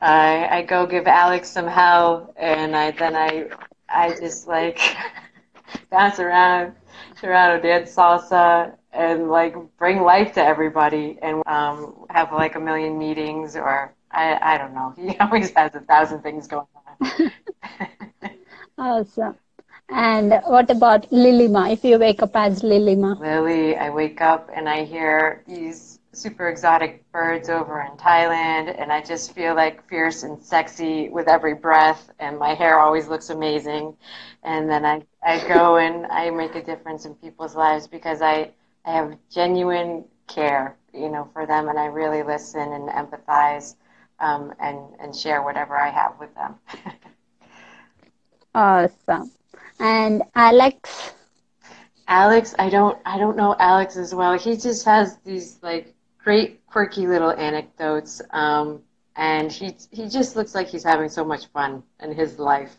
I, 0.00 0.46
I 0.58 0.62
go 0.62 0.86
give 0.86 1.06
Alex 1.06 1.48
some 1.50 1.66
hell, 1.66 2.32
and 2.36 2.76
I 2.76 2.90
then 2.92 3.16
I 3.16 3.48
I 3.88 4.10
just 4.14 4.46
like 4.46 4.78
bounce 5.90 6.18
around, 6.18 6.74
Toronto 7.20 7.60
dance 7.62 7.94
salsa, 7.94 8.74
and 8.92 9.28
like 9.30 9.54
bring 9.78 10.02
life 10.02 10.32
to 10.34 10.42
everybody, 10.44 11.18
and 11.22 11.42
um, 11.46 12.06
have 12.10 12.32
like 12.32 12.56
a 12.56 12.60
million 12.60 12.98
meetings, 12.98 13.56
or 13.56 13.94
I 14.10 14.38
I 14.54 14.58
don't 14.58 14.74
know. 14.74 14.94
He 14.98 15.16
always 15.18 15.52
has 15.56 15.74
a 15.74 15.80
thousand 15.80 16.22
things 16.22 16.46
going 16.48 16.66
on. 16.76 16.96
awesome. 18.78 19.36
And 19.90 20.40
what 20.46 20.70
about 20.70 21.10
Lilima? 21.10 21.70
If 21.72 21.84
you 21.84 21.98
wake 21.98 22.22
up 22.22 22.30
as 22.34 22.62
Lilima, 22.62 23.18
Lily, 23.18 23.76
I 23.76 23.90
wake 23.90 24.20
up 24.20 24.50
and 24.54 24.68
I 24.68 24.84
hear 24.84 25.42
these 25.46 25.98
super 26.12 26.48
exotic 26.48 27.10
birds 27.12 27.48
over 27.48 27.80
in 27.82 27.96
Thailand, 27.96 28.74
and 28.80 28.92
I 28.92 29.02
just 29.02 29.32
feel 29.34 29.54
like 29.54 29.86
fierce 29.88 30.22
and 30.22 30.42
sexy 30.42 31.08
with 31.08 31.28
every 31.28 31.54
breath, 31.54 32.10
and 32.18 32.38
my 32.38 32.54
hair 32.54 32.78
always 32.80 33.08
looks 33.08 33.30
amazing. 33.30 33.96
And 34.42 34.70
then 34.70 34.84
I, 34.84 35.02
I 35.22 35.46
go 35.46 35.76
and 35.84 36.06
I 36.06 36.30
make 36.30 36.54
a 36.54 36.62
difference 36.62 37.04
in 37.04 37.14
people's 37.16 37.54
lives 37.56 37.86
because 37.86 38.22
I, 38.22 38.52
I 38.84 38.92
have 38.92 39.18
genuine 39.30 40.04
care, 40.28 40.76
you 40.92 41.08
know, 41.08 41.28
for 41.32 41.46
them, 41.46 41.68
and 41.68 41.78
I 41.78 41.86
really 41.86 42.22
listen 42.22 42.72
and 42.72 42.88
empathize 42.88 43.76
um, 44.20 44.52
and, 44.60 44.78
and 45.00 45.14
share 45.14 45.42
whatever 45.42 45.76
I 45.76 45.90
have 45.90 46.18
with 46.18 46.34
them. 46.34 46.54
awesome. 48.54 49.30
And 49.80 50.22
Alex, 50.34 51.12
Alex, 52.08 52.54
I 52.58 52.70
don't 52.70 52.98
I 53.04 53.18
don't 53.18 53.36
know 53.36 53.54
Alex 53.58 53.96
as 53.96 54.14
well. 54.14 54.38
He 54.38 54.56
just 54.56 54.84
has 54.86 55.18
these 55.18 55.58
like 55.62 55.94
great 56.18 56.64
quirky 56.66 57.06
little 57.06 57.30
anecdotes. 57.32 58.22
Um, 58.30 58.82
and 59.16 59.52
he 59.52 59.76
he 59.90 60.08
just 60.08 60.36
looks 60.36 60.54
like 60.54 60.68
he's 60.68 60.84
having 60.84 61.08
so 61.08 61.24
much 61.24 61.46
fun 61.48 61.82
in 62.00 62.12
his 62.12 62.38
life. 62.38 62.76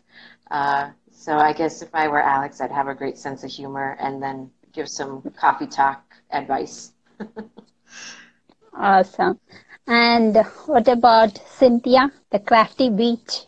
Uh, 0.50 0.90
so 1.12 1.36
I 1.36 1.52
guess 1.52 1.82
if 1.82 1.94
I 1.94 2.08
were 2.08 2.22
Alex, 2.22 2.60
I'd 2.60 2.72
have 2.72 2.88
a 2.88 2.94
great 2.94 3.18
sense 3.18 3.44
of 3.44 3.50
humor 3.50 3.96
and 4.00 4.22
then 4.22 4.50
give 4.72 4.88
some 4.88 5.22
coffee 5.36 5.66
talk 5.66 6.02
advice. 6.30 6.92
awesome. 8.74 9.38
And 9.86 10.36
what 10.66 10.88
about 10.88 11.38
Cynthia, 11.46 12.10
the 12.30 12.38
crafty 12.38 12.88
beach? 12.90 13.46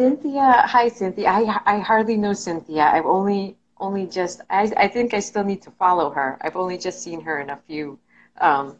Cynthia, 0.00 0.62
hi 0.66 0.88
Cynthia. 0.88 1.28
I 1.28 1.60
I 1.66 1.78
hardly 1.78 2.16
know 2.16 2.32
Cynthia. 2.32 2.84
I've 2.84 3.06
only 3.06 3.56
only 3.78 4.06
just 4.06 4.40
I 4.50 4.62
I 4.76 4.88
think 4.88 5.14
I 5.14 5.20
still 5.20 5.44
need 5.44 5.62
to 5.62 5.70
follow 5.70 6.10
her. 6.10 6.38
I've 6.40 6.56
only 6.56 6.78
just 6.78 7.02
seen 7.02 7.20
her 7.22 7.38
in 7.40 7.50
a 7.50 7.56
few 7.56 7.98
um, 8.40 8.78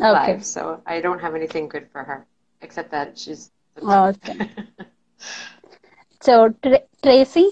Okay. 0.00 0.36
lives, 0.36 0.46
so 0.46 0.82
I 0.86 1.00
don't 1.00 1.20
have 1.20 1.34
anything 1.34 1.68
good 1.68 1.88
for 1.92 2.04
her 2.04 2.26
except 2.62 2.90
that 2.90 3.18
she's 3.18 3.50
Awesome. 3.82 4.48
So 6.20 6.48
Tr- 6.62 6.86
Tracy, 7.02 7.50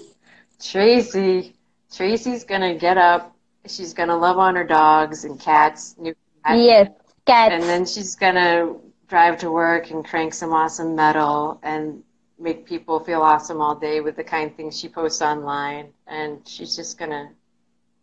Tracy. 0.61 1.55
Tracy's 1.91 2.43
gonna 2.43 2.75
get 2.75 2.97
up. 2.97 3.35
She's 3.65 3.93
gonna 3.93 4.17
love 4.17 4.37
on 4.37 4.55
her 4.55 4.63
dogs 4.63 5.23
and 5.25 5.39
cats, 5.39 5.95
new 5.97 6.15
cat, 6.45 6.65
yes, 6.67 6.89
cats. 7.25 7.55
and 7.55 7.69
then 7.69 7.85
she's 7.85 8.15
gonna 8.15 8.75
drive 9.07 9.37
to 9.39 9.51
work 9.51 9.89
and 9.91 10.05
crank 10.05 10.33
some 10.33 10.53
awesome 10.53 10.95
metal 10.95 11.59
and 11.63 12.03
make 12.39 12.65
people 12.65 12.99
feel 12.99 13.21
awesome 13.21 13.61
all 13.61 13.75
day 13.75 14.01
with 14.01 14.15
the 14.15 14.23
kind 14.23 14.55
things 14.55 14.79
she 14.79 14.89
posts 14.89 15.21
online. 15.21 15.93
And 16.07 16.47
she's 16.47 16.75
just 16.75 16.97
gonna 16.97 17.29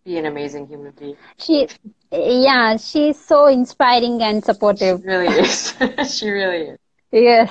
be 0.05 0.19
an 0.19 0.27
amazing 0.27 0.67
human 0.69 0.93
being. 0.93 1.17
She 1.39 1.69
Yeah, 2.11 2.77
she's 2.77 3.19
so 3.25 3.47
inspiring 3.47 4.23
and 4.23 4.45
She 4.75 4.97
supportive. 4.97 5.03
really 5.03 5.27
is. 5.29 5.75
she 6.19 6.31
really 6.31 6.69
is. 6.71 6.79
Yes. 7.13 7.51